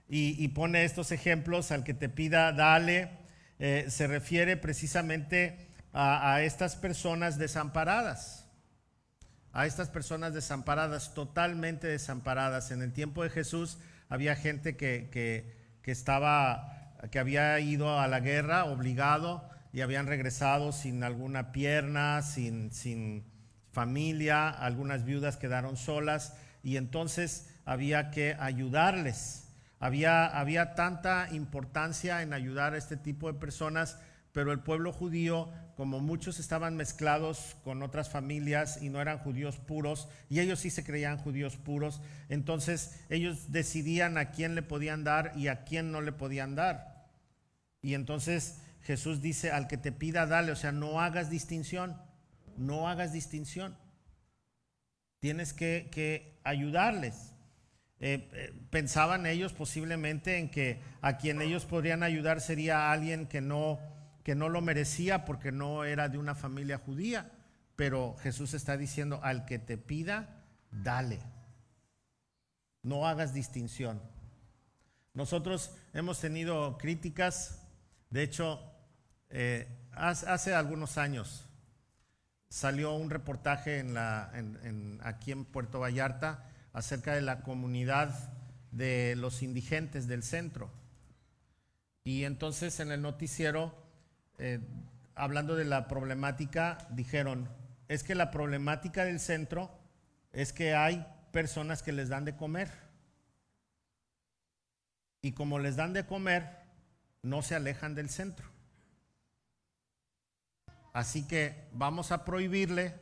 y, 0.08 0.46
pone 0.48 0.84
estos 0.84 1.10
ejemplos, 1.10 1.72
al 1.72 1.82
que 1.82 1.94
te 1.94 2.08
pida, 2.08 2.52
dale, 2.52 3.10
eh, 3.58 3.86
se 3.88 4.06
refiere 4.06 4.56
precisamente 4.56 5.66
a, 5.92 6.42
estas 6.42 6.76
personas 6.76 7.38
desamparadas 7.38 8.44
a 9.52 9.66
estas 9.66 9.88
personas 9.88 10.34
desamparadas, 10.34 11.14
totalmente 11.14 11.86
desamparadas. 11.86 12.70
En 12.70 12.82
el 12.82 12.92
tiempo 12.92 13.22
de 13.22 13.30
Jesús 13.30 13.78
había 14.08 14.36
gente 14.36 14.76
que, 14.76 15.08
que, 15.82 15.90
estaba, 15.90 16.92
que 17.10 17.18
había 17.18 17.58
ido 17.58 17.98
a 17.98 18.06
la 18.06 18.20
guerra 18.20 18.66
obligado 18.66 19.48
y 19.72 19.80
habían 19.80 20.06
regresado 20.06 20.72
sin 20.72 21.02
alguna 21.02 21.52
pierna, 21.52 22.20
sin, 22.20 22.70
sin 22.70 23.24
familia, 23.76 24.48
algunas 24.48 25.04
viudas 25.04 25.36
quedaron 25.36 25.76
solas 25.76 26.34
y 26.62 26.78
entonces 26.78 27.50
había 27.66 28.10
que 28.10 28.34
ayudarles. 28.40 29.48
Había, 29.78 30.26
había 30.26 30.74
tanta 30.74 31.28
importancia 31.30 32.22
en 32.22 32.32
ayudar 32.32 32.72
a 32.72 32.78
este 32.78 32.96
tipo 32.96 33.30
de 33.30 33.38
personas 33.38 33.98
pero 34.36 34.52
el 34.52 34.60
pueblo 34.60 34.92
judío, 34.92 35.48
como 35.78 35.98
muchos 35.98 36.38
estaban 36.38 36.76
mezclados 36.76 37.56
con 37.64 37.82
otras 37.82 38.10
familias 38.10 38.82
y 38.82 38.90
no 38.90 39.00
eran 39.00 39.16
judíos 39.16 39.56
puros, 39.56 40.10
y 40.28 40.40
ellos 40.40 40.60
sí 40.60 40.68
se 40.68 40.84
creían 40.84 41.16
judíos 41.16 41.56
puros, 41.56 42.02
entonces 42.28 43.00
ellos 43.08 43.50
decidían 43.50 44.18
a 44.18 44.32
quién 44.32 44.54
le 44.54 44.60
podían 44.60 45.04
dar 45.04 45.32
y 45.36 45.48
a 45.48 45.64
quién 45.64 45.90
no 45.90 46.02
le 46.02 46.12
podían 46.12 46.54
dar. 46.54 47.06
Y 47.80 47.94
entonces 47.94 48.60
Jesús 48.82 49.22
dice, 49.22 49.52
al 49.52 49.68
que 49.68 49.78
te 49.78 49.90
pida, 49.90 50.26
dale, 50.26 50.52
o 50.52 50.56
sea, 50.56 50.70
no 50.70 51.00
hagas 51.00 51.30
distinción, 51.30 51.96
no 52.56 52.88
hagas 52.88 53.12
distinción. 53.12 53.76
Tienes 55.20 55.52
que, 55.52 56.38
ayudarles. 56.44 57.32
Eh, 57.98 58.28
eh, 58.32 58.52
pensaban 58.70 59.26
ellos 59.26 59.52
posiblemente 59.52 60.38
en 60.38 60.50
que 60.50 60.80
a 61.00 61.16
quien 61.16 61.40
ellos 61.40 61.64
podrían 61.64 62.02
ayudar 62.02 62.42
sería 62.42 62.92
alguien 62.92 63.26
que 63.26 63.40
no 63.40 63.80
que 64.26 64.34
no 64.34 64.48
lo 64.48 64.60
merecía 64.60 65.24
porque 65.24 65.52
no 65.52 65.84
era 65.84 66.08
de 66.08 66.18
una 66.18 66.34
familia 66.34 66.78
judía, 66.78 67.30
pero 67.76 68.16
Jesús 68.24 68.54
está 68.54 68.76
diciendo, 68.76 69.20
al 69.22 69.44
que 69.44 69.60
te 69.60 69.78
pida, 69.78 70.42
dale. 70.72 71.20
No 72.82 73.06
hagas 73.06 73.32
distinción. 73.32 74.02
Nosotros 75.14 75.76
hemos 75.94 76.18
tenido 76.18 76.76
críticas, 76.76 77.62
de 78.10 78.24
hecho, 78.24 78.60
eh, 79.30 79.68
hace 79.92 80.52
algunos 80.54 80.98
años 80.98 81.45
salió 82.48 82.94
un 82.94 83.10
reportaje 83.10 83.78
en 83.78 85.00
aquí 85.02 85.32
en 85.32 85.44
Puerto 85.44 85.80
Vallarta 85.80 86.44
acerca 86.72 87.14
de 87.14 87.22
la 87.22 87.40
comunidad 87.42 88.32
de 88.70 89.14
los 89.16 89.42
indigentes 89.42 90.06
del 90.06 90.22
centro. 90.22 90.70
Y 92.04 92.24
entonces 92.24 92.78
en 92.80 92.92
el 92.92 93.02
noticiero 93.02 93.86
eh, 94.38 94.60
hablando 95.14 95.56
de 95.56 95.64
la 95.64 95.88
problemática, 95.88 96.78
dijeron, 96.90 97.48
es 97.88 98.02
que 98.02 98.14
la 98.14 98.30
problemática 98.30 99.04
del 99.04 99.18
centro 99.18 99.70
es 100.32 100.52
que 100.52 100.74
hay 100.74 101.06
personas 101.32 101.82
que 101.82 101.92
les 101.92 102.08
dan 102.08 102.24
de 102.24 102.36
comer. 102.36 102.70
Y 105.22 105.32
como 105.32 105.58
les 105.58 105.76
dan 105.76 105.94
de 105.94 106.06
comer, 106.06 106.50
no 107.22 107.42
se 107.42 107.54
alejan 107.54 107.94
del 107.94 108.10
centro. 108.10 108.46
Así 110.96 111.28
que 111.28 111.68
vamos 111.72 112.10
a 112.10 112.24
prohibirle 112.24 112.98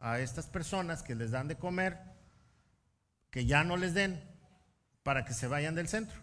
a 0.00 0.18
estas 0.18 0.48
personas 0.48 1.04
que 1.04 1.14
les 1.14 1.30
dan 1.30 1.46
de 1.46 1.56
comer 1.56 2.00
que 3.30 3.46
ya 3.46 3.62
no 3.62 3.76
les 3.76 3.94
den 3.94 4.20
para 5.04 5.24
que 5.24 5.32
se 5.32 5.46
vayan 5.46 5.76
del 5.76 5.86
centro. 5.86 6.20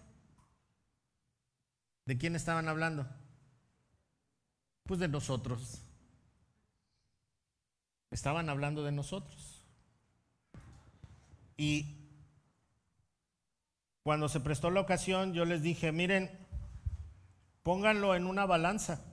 ¿De 2.03 2.17
quién 2.17 2.35
estaban 2.35 2.67
hablando? 2.67 3.07
Pues 4.83 4.99
de 4.99 5.07
nosotros. 5.07 5.85
Estaban 8.11 8.49
hablando 8.49 8.83
de 8.83 8.91
nosotros. 8.91 9.65
Y 11.55 12.09
cuando 14.03 14.27
se 14.27 14.41
prestó 14.41 14.69
la 14.69 14.81
ocasión, 14.81 15.33
yo 15.33 15.45
les 15.45 15.61
dije, 15.61 15.93
miren, 15.93 16.45
pónganlo 17.63 18.15
en 18.15 18.27
una 18.27 18.45
balanza. 18.45 19.12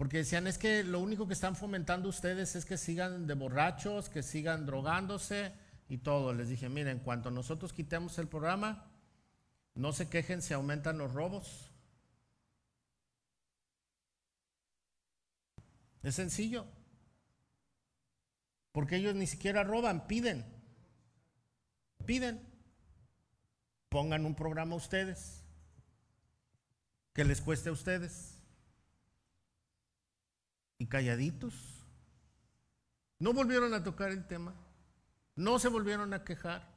Porque 0.00 0.16
decían, 0.16 0.46
es 0.46 0.56
que 0.56 0.82
lo 0.82 0.98
único 0.98 1.26
que 1.26 1.34
están 1.34 1.54
fomentando 1.54 2.08
ustedes 2.08 2.56
es 2.56 2.64
que 2.64 2.78
sigan 2.78 3.26
de 3.26 3.34
borrachos, 3.34 4.08
que 4.08 4.22
sigan 4.22 4.64
drogándose 4.64 5.52
y 5.90 5.98
todo. 5.98 6.32
Les 6.32 6.48
dije, 6.48 6.70
miren, 6.70 6.96
en 6.96 7.04
cuanto 7.04 7.30
nosotros 7.30 7.74
quitemos 7.74 8.18
el 8.18 8.26
programa, 8.26 8.90
no 9.74 9.92
se 9.92 10.08
quejen 10.08 10.40
si 10.40 10.54
aumentan 10.54 10.96
los 10.96 11.12
robos. 11.12 11.70
Es 16.02 16.14
sencillo. 16.14 16.64
Porque 18.72 18.96
ellos 18.96 19.14
ni 19.14 19.26
siquiera 19.26 19.64
roban, 19.64 20.06
piden. 20.06 20.46
Piden. 22.06 22.40
Pongan 23.90 24.24
un 24.24 24.34
programa 24.34 24.72
a 24.72 24.78
ustedes. 24.78 25.44
Que 27.12 27.22
les 27.22 27.42
cueste 27.42 27.68
a 27.68 27.72
ustedes. 27.72 28.39
Calladitos. 30.90 31.54
No 33.20 33.32
volvieron 33.32 33.72
a 33.72 33.82
tocar 33.82 34.10
el 34.10 34.26
tema. 34.26 34.54
No 35.36 35.58
se 35.58 35.68
volvieron 35.68 36.12
a 36.12 36.24
quejar. 36.24 36.68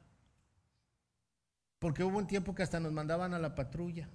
Porque 1.80 2.04
hubo 2.04 2.16
un 2.16 2.28
tiempo 2.28 2.54
que 2.54 2.62
hasta 2.62 2.80
nos 2.80 2.92
mandaban 2.92 3.34
a 3.34 3.38
la 3.38 3.54
patrulla. 3.54 4.08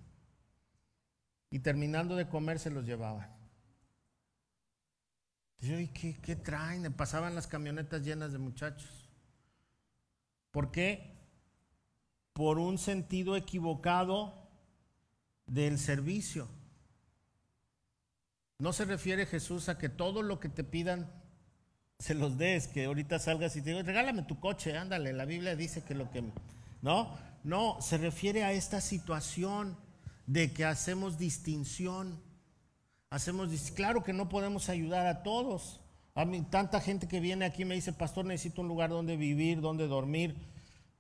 Y 1.52 1.60
terminando 1.60 2.16
de 2.16 2.30
comer 2.30 2.60
se 2.60 2.72
los 2.72 2.86
llevaban. 2.86 3.30
¿y 5.60 5.88
qué, 5.90 6.18
qué 6.22 6.36
traen? 6.38 6.92
Pasaban 6.94 7.36
las 7.36 7.48
camionetas 7.48 8.02
llenas 8.02 8.32
de 8.32 8.38
muchachos. 8.38 9.10
¿Por 10.52 10.72
qué? 10.72 11.18
Por 12.32 12.58
un 12.58 12.78
sentido 12.78 13.36
equivocado 13.36 14.50
del 15.46 15.78
servicio. 15.78 16.48
No 18.60 18.74
se 18.74 18.86
refiere 18.86 19.26
Jesús 19.26 19.70
a 19.70 19.78
que 19.78 19.90
todo 19.90 20.22
lo 20.22 20.40
que 20.40 20.50
te 20.50 20.64
pidan 20.64 21.12
se 21.98 22.14
los 22.14 22.38
des, 22.38 22.68
que 22.68 22.86
ahorita 22.86 23.20
salgas 23.20 23.56
y 23.56 23.62
te 23.62 23.72
digo, 23.72 23.82
regálame 23.82 24.24
tu 24.24 24.40
coche, 24.40 24.78
ándale, 24.78 25.12
la 25.12 25.26
Biblia 25.26 25.56
dice 25.56 25.84
que 25.84 25.96
lo 25.96 26.12
que... 26.12 26.24
No, 26.82 27.18
no, 27.44 27.82
se 27.82 27.98
refiere 27.98 28.44
a 28.44 28.54
esta 28.54 28.80
situación 28.80 29.78
de 30.28 30.54
que 30.54 30.64
hacemos 30.64 31.18
distinción 31.18 32.22
hacemos, 33.10 33.50
claro 33.72 34.04
que 34.04 34.14
no 34.14 34.30
podemos 34.30 34.70
ayudar 34.70 35.08
a 35.08 35.24
todos. 35.24 35.82
A 36.16 36.26
mí, 36.26 36.42
tanta 36.42 36.82
gente 36.82 37.08
que 37.08 37.20
viene 37.20 37.46
aquí 37.46 37.66
me 37.66 37.76
dice, 37.76 37.94
pastor, 37.94 38.26
necesito 38.26 38.62
un 38.62 38.68
lugar 38.68 38.90
donde 38.90 39.18
vivir, 39.18 39.62
donde 39.62 39.88
dormir, 39.88 40.36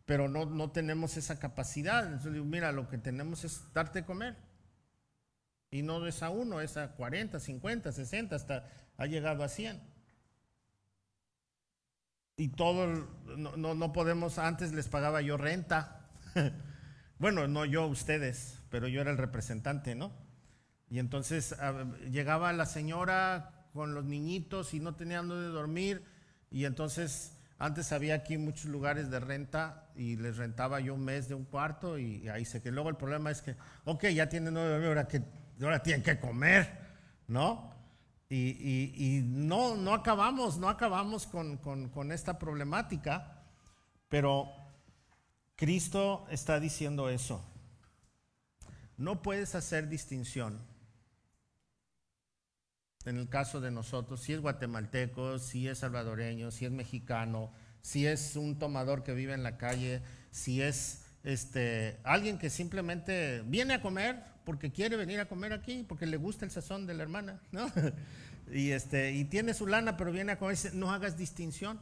pero 0.06 0.28
no, 0.28 0.46
no 0.46 0.72
tenemos 0.72 1.18
esa 1.18 1.40
capacidad. 1.40 2.06
Entonces 2.06 2.34
digo, 2.34 2.46
mira, 2.46 2.72
lo 2.72 2.88
que 2.88 2.98
tenemos 2.98 3.44
es 3.44 3.62
darte 3.74 4.00
a 4.00 4.06
comer. 4.06 4.36
Y 5.72 5.82
no 5.84 6.06
es 6.06 6.24
a 6.24 6.30
uno, 6.30 6.62
es 6.62 6.78
a 6.78 6.92
40, 6.92 7.40
50, 7.40 7.92
60, 7.92 8.36
hasta 8.36 8.70
ha 8.98 9.06
llegado 9.06 9.44
a 9.44 9.50
100. 9.50 9.82
Y 12.38 12.50
todo, 12.50 12.88
no, 13.38 13.76
no, 13.76 13.94
podemos, 13.94 14.40
antes 14.40 14.72
les 14.74 14.88
pagaba 14.88 15.22
yo 15.22 15.38
renta. 15.38 16.10
bueno, 17.20 17.48
no 17.48 17.66
yo, 17.66 17.86
ustedes, 17.88 18.62
pero 18.70 18.88
yo 18.88 19.02
era 19.02 19.12
el 19.12 19.18
representante, 19.18 19.94
¿no? 19.94 20.12
Y 20.90 21.00
entonces 21.00 21.56
llegaba 22.10 22.52
la 22.54 22.66
señora 22.66 23.68
con 23.74 23.94
los 23.94 24.06
niñitos 24.06 24.74
y 24.74 24.80
no 24.80 24.96
tenían 24.96 25.28
donde 25.28 25.50
dormir. 25.50 26.04
Y 26.50 26.66
entonces 26.66 27.38
antes 27.60 27.92
había 27.92 28.16
aquí 28.16 28.38
muchos 28.38 28.66
lugares 28.66 29.12
de 29.12 29.20
renta 29.20 29.90
y 29.96 30.16
les 30.16 30.38
rentaba 30.38 30.80
yo 30.80 30.94
un 30.96 31.04
mes 31.04 31.28
de 31.28 31.36
un 31.36 31.44
cuarto 31.44 32.00
y, 32.00 32.28
ahí 32.30 32.46
se 32.46 32.62
que 32.62 32.72
luego 32.72 32.90
el 32.90 32.96
problema 32.96 33.30
es 33.32 33.42
que, 33.42 33.58
ok, 33.84 34.06
ya 34.08 34.30
tienen 34.30 34.54
dormir, 34.54 34.88
ahora, 34.88 35.10
que, 35.10 35.22
ahora 35.66 35.84
tienen 35.84 36.04
que 36.04 36.20
comer, 36.20 36.78
¿no? 37.28 37.74
Y, 38.30 39.22
no, 39.26 39.76
no 39.76 39.94
acabamos, 39.94 40.58
no 40.58 40.70
acabamos 40.70 41.26
con, 41.26 41.58
con 41.58 42.12
esta 42.12 42.38
problemática, 42.38 43.44
pero 44.08 44.52
Cristo 45.56 46.28
está 46.30 46.60
diciendo 46.60 47.10
eso. 47.10 47.44
No 48.98 49.22
puedes 49.22 49.56
hacer 49.56 49.90
distinción 49.90 50.70
en 53.06 53.18
el 53.18 53.30
caso 53.30 53.62
de 53.62 53.72
nosotros, 53.72 54.22
si 54.22 54.34
es 54.34 54.42
guatemalteco, 54.42 55.40
si 55.40 55.68
es 55.68 55.80
salvadoreño, 55.80 56.52
si 56.52 56.66
es 56.66 56.72
mexicano, 56.72 57.52
si 57.82 58.06
es 58.06 58.36
un 58.36 58.60
tomador 58.60 59.04
que 59.04 59.14
vive 59.14 59.34
en 59.34 59.44
la 59.44 59.58
calle, 59.58 60.02
si 60.32 60.62
es 60.62 60.99
este, 61.24 62.00
alguien 62.04 62.38
que 62.38 62.50
simplemente 62.50 63.42
viene 63.46 63.76
a 63.76 63.82
comer 63.82 64.24
porque 64.46 64.72
quiere 64.72 64.96
venir 64.96 65.20
a 65.20 65.28
comer 65.28 65.54
aquí, 65.54 65.84
porque 65.84 66.06
le 66.06 66.18
gusta 66.18 66.46
el 66.46 66.52
sazón 66.52 66.88
de 66.88 66.94
la 66.94 67.04
hermana, 67.04 67.42
¿no? 67.52 67.72
y, 68.52 68.72
este, 68.72 69.14
y 69.14 69.26
tiene 69.26 69.54
su 69.54 69.68
lana, 69.68 69.98
pero 69.98 70.12
viene 70.12 70.32
a 70.32 70.40
comer, 70.40 70.58
no 70.74 70.92
hagas 70.92 71.18
distinción, 71.18 71.80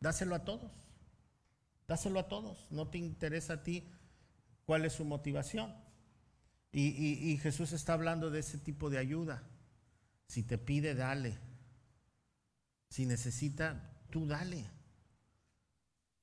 dáselo 0.00 0.34
a 0.34 0.44
todos, 0.44 0.70
dáselo 1.88 2.20
a 2.20 2.28
todos, 2.28 2.66
no 2.70 2.88
te 2.88 2.98
interesa 2.98 3.54
a 3.54 3.62
ti 3.62 3.88
cuál 4.66 4.84
es 4.84 4.92
su 4.92 5.04
motivación. 5.04 5.74
y 6.72 7.38
Jesús 7.42 7.72
está 7.72 7.94
hablando 7.94 8.30
de 8.30 8.40
ese 8.40 8.58
tipo 8.58 8.90
de 8.90 8.98
ayuda. 8.98 9.42
Si 10.28 10.42
te 10.42 10.58
pide, 10.58 10.94
dale. 10.94 11.38
Si 12.90 13.06
necesita, 13.06 13.90
tú 14.10 14.26
dale. 14.26 14.75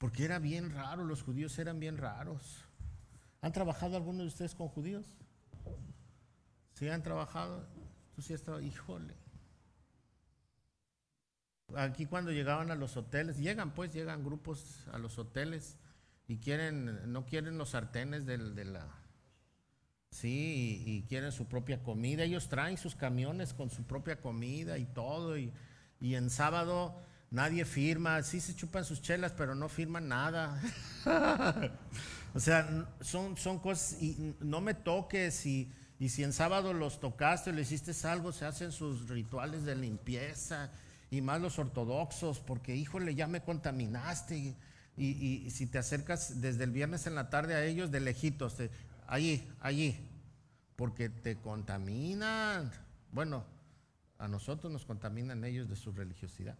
Porque 0.04 0.26
era 0.26 0.38
bien 0.38 0.70
raro, 0.70 1.06
los 1.06 1.24
judíos 1.24 1.58
eran 1.60 1.80
bien 1.80 1.96
raros. 1.96 2.66
¿Han 3.40 3.54
trabajado 3.54 3.96
algunos 3.96 4.24
de 4.24 4.28
ustedes 4.28 4.54
con 4.54 4.68
judíos? 4.68 5.08
¿Sí 6.74 6.90
han 6.90 7.04
trabajado? 7.04 7.66
Tú 8.14 8.22
sí 8.22 8.34
has 8.34 8.44
trabajado, 8.44 8.68
híjole. 8.68 9.14
Aquí 11.78 12.06
cuando 12.06 12.34
llegaban 12.34 12.70
a 12.70 12.76
los 12.76 12.98
hoteles, 12.98 13.38
llegan 13.38 13.74
pues, 13.74 13.94
llegan 13.94 14.26
grupos 14.26 14.86
a 14.92 14.98
los 14.98 15.18
hoteles 15.18 15.78
y 16.28 16.40
quieren, 16.40 17.10
no 17.14 17.26
quieren 17.26 17.58
los 17.58 17.70
sartenes 17.70 18.26
de 18.26 18.66
la, 18.66 18.86
Sí, 20.10 20.84
y, 20.86 21.04
quieren 21.04 21.32
su 21.32 21.46
propia 21.46 21.82
comida. 21.82 22.26
Ellos 22.26 22.50
traen 22.50 22.78
sus 22.78 22.98
camiones 22.98 23.54
con 23.54 23.70
su 23.70 23.84
propia 23.84 24.20
comida 24.20 24.78
y 24.78 24.86
todo. 24.86 25.38
Y, 25.38 25.54
en 26.02 26.30
sábado 26.30 27.02
nadie 27.34 27.66
firma. 27.66 28.24
Sí 28.24 28.40
se 28.40 28.56
chupan 28.56 28.86
sus 28.86 29.02
chelas, 29.02 29.34
pero 29.34 29.56
no 29.56 29.68
firman 29.68 30.08
nada. 30.08 30.62
o 32.34 32.40
sea, 32.40 32.88
son, 33.02 33.36
son 33.36 33.60
cosas. 33.60 34.02
Y 34.02 34.36
no 34.40 34.62
me 34.62 34.74
toques. 34.74 35.46
Y, 35.46 35.70
y 36.00 36.10
si 36.10 36.24
en 36.24 36.32
sábado 36.32 36.74
los 36.74 37.02
tocaste 37.02 37.50
o 37.50 37.54
le 37.54 37.64
hiciste 37.64 37.92
algo, 38.08 38.32
se 38.32 38.46
hacen 38.46 38.72
sus 38.72 39.10
rituales 39.10 39.66
de 39.66 39.76
limpieza. 39.76 40.72
Y 41.10 41.22
más 41.22 41.42
los 41.42 41.60
ortodoxos, 41.60 42.40
porque 42.40 42.76
híjole, 42.76 43.14
ya 43.14 43.28
me 43.28 43.42
contaminaste. 43.42 44.56
Y, 44.96 45.50
si 45.50 45.66
te 45.66 45.80
acercas 45.80 46.40
desde 46.40 46.64
el 46.64 46.72
viernes 46.72 47.08
en 47.08 47.16
la 47.16 47.30
tarde 47.30 47.56
a 47.56 47.66
ellos, 47.66 47.92
de 47.92 48.00
lejitos, 48.00 48.58
allí, 49.08 49.48
allí, 49.60 50.08
porque 50.76 51.10
te 51.10 51.38
contaminan. 51.38 52.72
Bueno, 53.12 53.44
a 54.20 54.28
nosotros 54.28 54.72
nos 54.72 54.86
contaminan 54.86 55.44
ellos 55.44 55.68
de 55.70 55.76
su 55.76 55.92
religiosidad. 55.92 56.58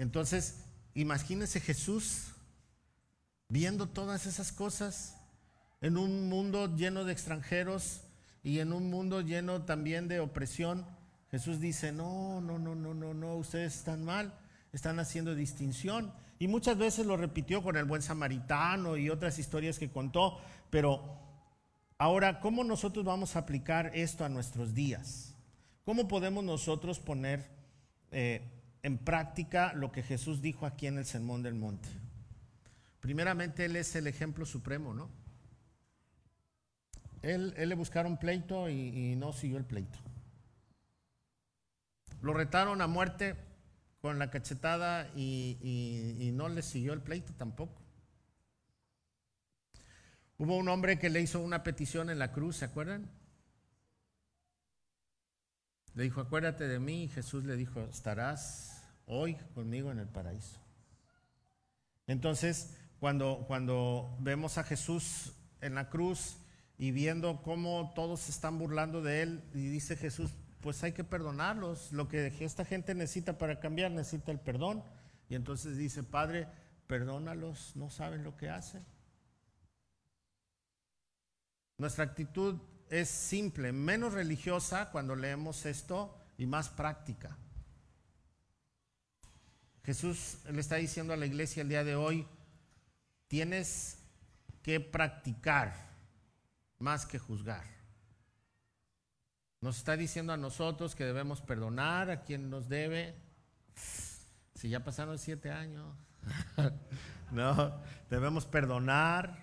Entonces, 0.00 0.64
imagínese 0.94 1.60
Jesús 1.60 2.32
viendo 3.48 3.86
todas 3.86 4.24
esas 4.24 4.50
cosas 4.50 5.16
en 5.82 5.96
un 5.96 6.28
mundo 6.28 6.74
lleno 6.74 7.04
de 7.04 7.12
extranjeros 7.12 8.00
y 8.42 8.60
en 8.60 8.72
un 8.72 8.90
mundo 8.90 9.20
lleno 9.20 9.62
también 9.62 10.08
de 10.08 10.20
opresión. 10.20 10.86
Jesús 11.30 11.60
dice, 11.60 11.92
no, 11.92 12.40
no, 12.40 12.58
no, 12.58 12.74
no, 12.74 12.94
no, 12.94 13.12
no, 13.12 13.36
ustedes 13.36 13.76
están 13.76 14.04
mal, 14.04 14.32
están 14.72 14.98
haciendo 14.98 15.34
distinción. 15.34 16.12
Y 16.38 16.48
muchas 16.48 16.78
veces 16.78 17.04
lo 17.04 17.18
repitió 17.18 17.62
con 17.62 17.76
el 17.76 17.84
buen 17.84 18.00
samaritano 18.00 18.96
y 18.96 19.10
otras 19.10 19.38
historias 19.38 19.78
que 19.78 19.90
contó, 19.90 20.40
pero 20.70 21.20
Ahora, 22.00 22.40
¿cómo 22.40 22.64
nosotros 22.64 23.04
vamos 23.04 23.36
a 23.36 23.40
aplicar 23.40 23.90
esto 23.92 24.24
a 24.24 24.30
nuestros 24.30 24.72
días? 24.72 25.34
¿Cómo 25.84 26.08
podemos 26.08 26.42
nosotros 26.42 26.98
poner 26.98 27.44
eh, 28.10 28.59
en 28.82 28.98
práctica 28.98 29.72
lo 29.74 29.92
que 29.92 30.02
Jesús 30.02 30.40
dijo 30.40 30.66
aquí 30.66 30.86
en 30.86 30.98
el 30.98 31.04
Sermón 31.04 31.42
del 31.42 31.54
Monte? 31.54 31.88
Primeramente, 33.00 33.64
Él 33.64 33.76
es 33.76 33.94
el 33.96 34.06
ejemplo 34.06 34.44
supremo, 34.44 34.94
¿no? 34.94 35.10
Él, 37.22 37.54
le 37.56 37.74
buscaron 37.74 38.18
pleito 38.18 38.68
y, 38.68 39.14
no 39.16 39.32
siguió 39.32 39.58
el 39.58 39.64
pleito. 39.64 39.98
Lo 42.22 42.32
retaron 42.34 42.80
a 42.80 42.86
muerte 42.86 43.36
con 44.00 44.18
la 44.18 44.30
cachetada 44.30 45.10
y 45.14 46.30
no 46.34 46.48
le 46.48 46.62
siguió 46.62 46.92
el 46.92 47.02
pleito 47.02 47.32
tampoco. 47.34 47.80
Hubo 50.40 50.56
un 50.56 50.70
hombre 50.70 50.98
que 50.98 51.10
le 51.10 51.20
hizo 51.20 51.38
una 51.38 51.62
petición 51.62 52.08
en 52.08 52.18
la 52.18 52.32
cruz, 52.32 52.56
¿se 52.56 52.64
acuerdan? 52.64 53.10
Le 55.94 56.04
dijo, 56.04 56.22
acuérdate 56.22 56.66
de 56.66 56.78
mí, 56.78 57.04
y 57.04 57.08
Jesús 57.08 57.44
le 57.44 57.56
dijo, 57.56 57.82
estarás 57.82 58.69
hoy 59.10 59.34
conmigo 59.54 59.90
en 59.90 59.98
el 59.98 60.08
paraíso. 60.08 60.58
Entonces, 62.06 62.76
cuando, 62.98 63.44
cuando 63.46 64.16
vemos 64.20 64.56
a 64.56 64.64
Jesús 64.64 65.34
en 65.60 65.74
la 65.74 65.90
cruz 65.90 66.38
y 66.78 66.92
viendo 66.92 67.42
cómo 67.42 67.92
todos 67.94 68.20
se 68.20 68.30
están 68.30 68.58
burlando 68.58 69.02
de 69.02 69.22
él, 69.22 69.44
y 69.52 69.68
dice 69.68 69.96
Jesús, 69.96 70.30
pues 70.60 70.82
hay 70.84 70.92
que 70.92 71.04
perdonarlos. 71.04 71.92
Lo 71.92 72.08
que 72.08 72.32
esta 72.40 72.64
gente 72.64 72.94
necesita 72.94 73.36
para 73.36 73.60
cambiar, 73.60 73.90
necesita 73.90 74.32
el 74.32 74.40
perdón. 74.40 74.82
Y 75.28 75.34
entonces 75.34 75.76
dice, 75.76 76.02
Padre, 76.02 76.48
perdónalos, 76.86 77.72
no 77.76 77.90
saben 77.90 78.24
lo 78.24 78.36
que 78.36 78.48
hacen. 78.48 78.84
Nuestra 81.78 82.04
actitud 82.04 82.60
es 82.90 83.08
simple, 83.08 83.72
menos 83.72 84.12
religiosa 84.12 84.90
cuando 84.90 85.16
leemos 85.16 85.66
esto 85.66 86.16
y 86.36 86.46
más 86.46 86.68
práctica. 86.68 87.36
Jesús 89.90 90.38
le 90.48 90.60
está 90.60 90.76
diciendo 90.76 91.12
a 91.12 91.16
la 91.16 91.26
iglesia 91.26 91.62
el 91.62 91.68
día 91.68 91.82
de 91.82 91.96
hoy, 91.96 92.24
tienes 93.26 93.98
que 94.62 94.78
practicar 94.78 95.74
más 96.78 97.06
que 97.06 97.18
juzgar. 97.18 97.64
Nos 99.60 99.78
está 99.78 99.96
diciendo 99.96 100.32
a 100.32 100.36
nosotros 100.36 100.94
que 100.94 101.04
debemos 101.04 101.40
perdonar 101.40 102.08
a 102.08 102.22
quien 102.22 102.50
nos 102.50 102.68
debe. 102.68 103.16
Si 104.54 104.68
ya 104.68 104.84
pasaron 104.84 105.18
siete 105.18 105.50
años. 105.50 105.92
no, 107.32 107.82
debemos 108.08 108.46
perdonar. 108.46 109.42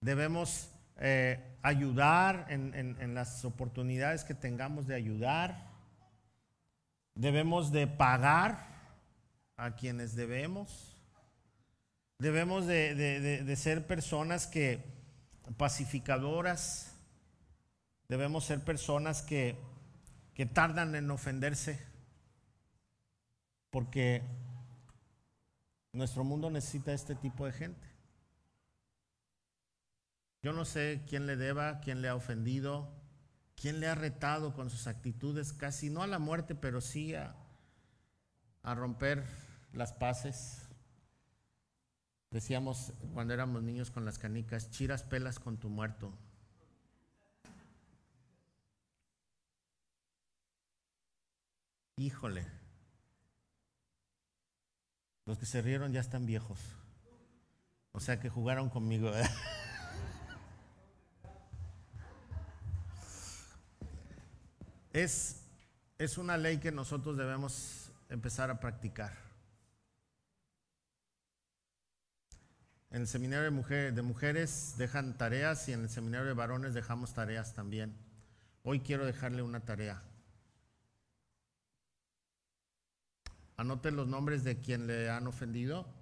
Debemos 0.00 0.70
eh, 0.98 1.58
ayudar 1.62 2.46
en, 2.48 3.12
las 3.12 3.44
oportunidades 3.44 4.22
que 4.22 4.34
tengamos 4.34 4.86
de 4.86 4.94
ayudar. 4.94 5.66
Debemos 7.16 7.72
de 7.72 7.88
pagar 7.88 8.72
a 9.56 9.76
quienes 9.76 10.14
debemos. 10.14 10.96
Debemos 12.18 12.66
de, 12.66 13.54
ser 13.56 13.86
personas 13.86 14.46
que 14.46 14.84
pacificadoras. 15.56 16.96
Debemos 18.08 18.44
ser 18.44 18.60
personas 18.60 19.22
que, 19.22 19.56
que 20.34 20.46
tardan 20.46 20.94
en 20.94 21.10
ofenderse. 21.10 21.80
Porque 23.70 24.22
nuestro 25.92 26.24
mundo 26.24 26.50
necesita 26.50 26.92
este 26.92 27.14
tipo 27.14 27.46
de 27.46 27.52
gente. 27.52 27.94
Yo 30.42 30.52
no 30.52 30.66
sé 30.66 31.02
quién 31.08 31.26
le 31.26 31.36
deba, 31.36 31.80
quién 31.80 32.02
le 32.02 32.08
ha 32.08 32.14
ofendido, 32.14 32.92
quién 33.56 33.80
le 33.80 33.88
ha 33.88 33.94
retado 33.94 34.52
con 34.52 34.68
sus 34.68 34.86
actitudes, 34.86 35.54
casi 35.54 35.88
no 35.88 36.02
a 36.02 36.06
la 36.06 36.18
muerte, 36.18 36.54
pero 36.54 36.82
sí 36.82 37.14
a, 37.14 37.34
romper 38.62 39.24
las 39.74 39.92
paces. 39.92 40.68
Decíamos 42.30 42.92
cuando 43.12 43.34
éramos 43.34 43.62
niños 43.62 43.90
con 43.90 44.04
las 44.04 44.18
canicas, 44.18 44.70
chiras 44.70 45.02
pelas 45.02 45.38
con 45.38 45.58
tu 45.58 45.68
muerto. 45.68 46.12
Híjole. 51.96 52.46
Los 55.26 55.38
que 55.38 55.46
se 55.46 55.62
rieron 55.62 55.92
ya 55.92 56.00
están 56.00 56.26
viejos. 56.26 56.60
O 57.92 58.00
sea 58.00 58.20
que 58.20 58.28
jugaron 58.28 58.70
conmigo. 58.70 59.12
Es, 64.92 65.40
es 65.98 66.18
una 66.18 66.36
ley 66.36 66.58
que 66.58 66.70
nosotros 66.70 67.16
debemos 67.16 67.90
empezar 68.10 68.48
a 68.52 68.60
practicar. 68.60 69.12
En 72.94 73.00
el 73.00 73.08
seminario 73.08 73.50
de, 73.50 73.90
de 73.90 74.02
mujeres 74.02 74.76
dejan 74.78 75.18
tareas 75.18 75.68
y 75.68 75.72
en 75.72 75.80
el 75.80 75.88
seminario 75.90 76.28
de 76.28 76.32
varones 76.32 76.74
dejamos 76.74 77.12
tareas 77.12 77.52
también. 77.52 77.92
Hoy 78.62 78.78
quiero 78.78 79.04
dejarle 79.04 79.42
una 79.42 79.64
tarea. 79.64 80.00
Anote 83.56 83.90
los 83.90 84.06
nombres 84.06 84.44
de 84.44 84.60
quien 84.60 84.86
le 84.86 85.10
han 85.10 85.26
ofendido, 85.26 85.92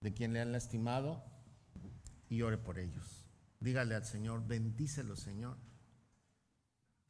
de 0.00 0.12
quien 0.12 0.32
le 0.32 0.40
han 0.40 0.50
lastimado 0.50 1.22
y 2.28 2.42
ore 2.42 2.58
por 2.58 2.80
ellos. 2.80 3.24
Dígale 3.60 3.94
al 3.94 4.04
Señor, 4.04 4.44
bendícelo 4.44 5.14
Señor 5.14 5.56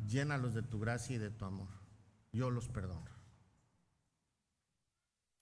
Llénalos 0.07 0.53
de 0.53 0.63
tu 0.63 0.79
gracia 0.79 1.17
y 1.17 1.19
de 1.19 1.31
tu 1.31 1.47
amor. 1.47 1.71
Yo 2.33 2.51
los 2.51 2.69
perdono. 2.69 3.11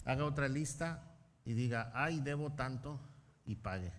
Haga 0.05 0.25
otra 0.27 0.47
lista 0.47 1.10
y 1.51 1.53
diga, 1.53 1.91
ay, 1.97 2.21
debo 2.21 2.53
tanto 2.53 3.01
y 3.45 3.57
pague. 3.57 3.93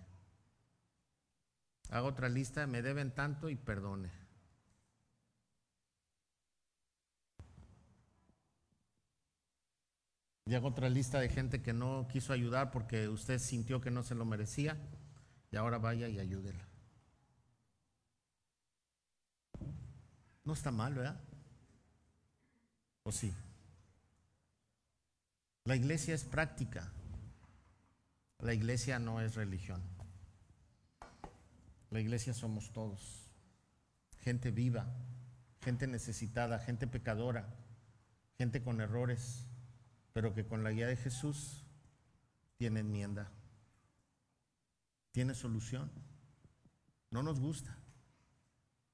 Haga 1.90 2.08
otra 2.08 2.30
lista, 2.30 2.66
me 2.66 2.82
deben 2.82 3.14
tanto 3.14 3.50
y 3.50 3.58
perdone. 3.58 4.10
Y 10.46 10.56
haga 10.56 10.66
otra 10.66 10.88
lista 10.88 11.20
de 11.20 11.28
gente 11.28 11.62
que 11.62 11.74
no 11.74 12.08
quiso 12.10 12.32
ayudar 12.32 12.72
porque 12.72 13.10
usted 13.10 13.38
sintió 13.38 13.82
que 13.82 13.92
no 13.92 14.02
se 14.02 14.16
lo 14.16 14.24
merecía 14.24 14.78
y 15.52 15.58
ahora 15.58 15.78
vaya 15.78 16.08
y 16.08 16.20
ayúdela. 16.20 16.66
No 20.46 20.54
está 20.54 20.72
mal, 20.72 20.94
¿verdad? 20.94 21.20
¿O 23.04 23.12
sí? 23.12 23.34
La 25.66 25.76
iglesia 25.76 26.16
es 26.16 26.24
práctica. 26.24 26.90
La 28.42 28.54
iglesia 28.54 28.98
no 28.98 29.22
es 29.22 29.36
religión. 29.36 29.82
La 31.92 32.00
iglesia 32.00 32.34
somos 32.34 32.72
todos. 32.72 33.30
Gente 34.22 34.50
viva, 34.50 34.88
gente 35.62 35.86
necesitada, 35.86 36.58
gente 36.58 36.88
pecadora, 36.88 37.54
gente 38.38 38.64
con 38.64 38.82
errores, 38.82 39.46
pero 40.14 40.34
que 40.34 40.46
con 40.46 40.64
la 40.64 40.72
guía 40.72 40.88
de 40.88 40.96
Jesús 40.96 41.66
tiene 42.58 42.80
enmienda, 42.80 43.32
tiene 45.12 45.36
solución. 45.36 45.92
No 47.12 47.22
nos 47.22 47.40
gusta, 47.40 47.78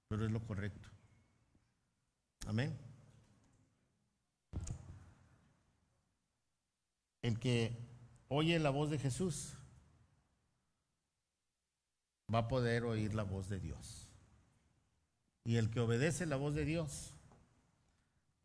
pero 0.10 0.26
es 0.26 0.32
lo 0.32 0.46
correcto. 0.46 0.90
Amén. 2.48 2.78
El 7.22 7.40
que 7.40 7.87
oye 8.30 8.60
la 8.60 8.70
voz 8.70 8.90
de 8.90 9.00
Jesús 9.00 9.54
va 12.34 12.40
a 12.40 12.48
poder 12.48 12.84
oír 12.84 13.14
la 13.14 13.24
voz 13.24 13.50
de 13.50 13.60
Dios. 13.60 14.08
Y 15.44 15.56
el 15.56 15.70
que 15.70 15.80
obedece 15.80 16.26
la 16.26 16.36
voz 16.36 16.56
de 16.56 16.66
Dios 16.66 17.14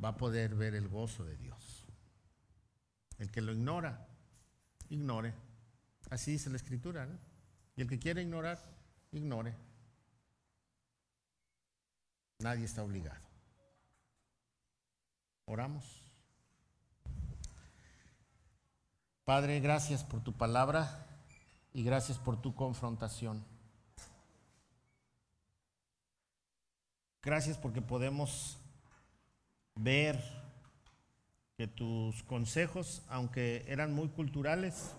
va 0.03 0.11
a 0.11 0.17
poder 0.17 0.55
ver 0.55 0.75
el 0.75 0.89
gozo 0.89 1.25
de 1.25 1.37
Dios. 1.37 1.85
El 3.19 3.31
que 3.31 3.41
lo 3.41 3.53
ignora, 3.53 4.07
ignore. 4.89 5.35
Así 6.11 6.33
dice 6.33 6.51
la 6.51 6.57
escritura. 6.57 7.09
Y 7.77 7.83
el 7.83 7.89
que 7.89 7.99
quiere 7.99 8.23
ignorar, 8.23 8.61
ignore. 9.11 9.55
Nadie 12.39 12.65
está 12.65 12.83
obligado. 12.83 13.23
Oramos. 15.47 16.02
Padre, 19.25 19.61
gracias 19.61 20.03
por 20.03 20.21
tu 20.21 20.33
palabra 20.33 21.07
y 21.73 21.85
gracias 21.85 22.19
por 22.19 22.43
tu 22.43 22.57
confrontación. 22.57 23.45
Gracias 27.23 27.57
porque 27.57 27.81
podemos 27.81 28.59
ver 29.77 30.21
que 31.57 31.69
tus 31.69 32.25
consejos, 32.25 33.03
aunque 33.09 33.65
eran 33.69 33.95
muy 33.95 34.09
culturales, 34.09 34.97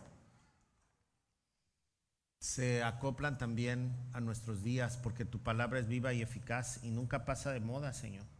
se 2.40 2.82
acoplan 2.82 3.38
también 3.38 3.94
a 4.14 4.22
nuestros 4.22 4.64
días, 4.64 4.96
porque 4.96 5.26
tu 5.26 5.40
palabra 5.40 5.80
es 5.80 5.90
viva 5.90 6.14
y 6.14 6.22
eficaz 6.22 6.82
y 6.82 6.92
nunca 6.92 7.26
pasa 7.26 7.52
de 7.52 7.60
moda, 7.60 7.92
Señor. 7.92 8.33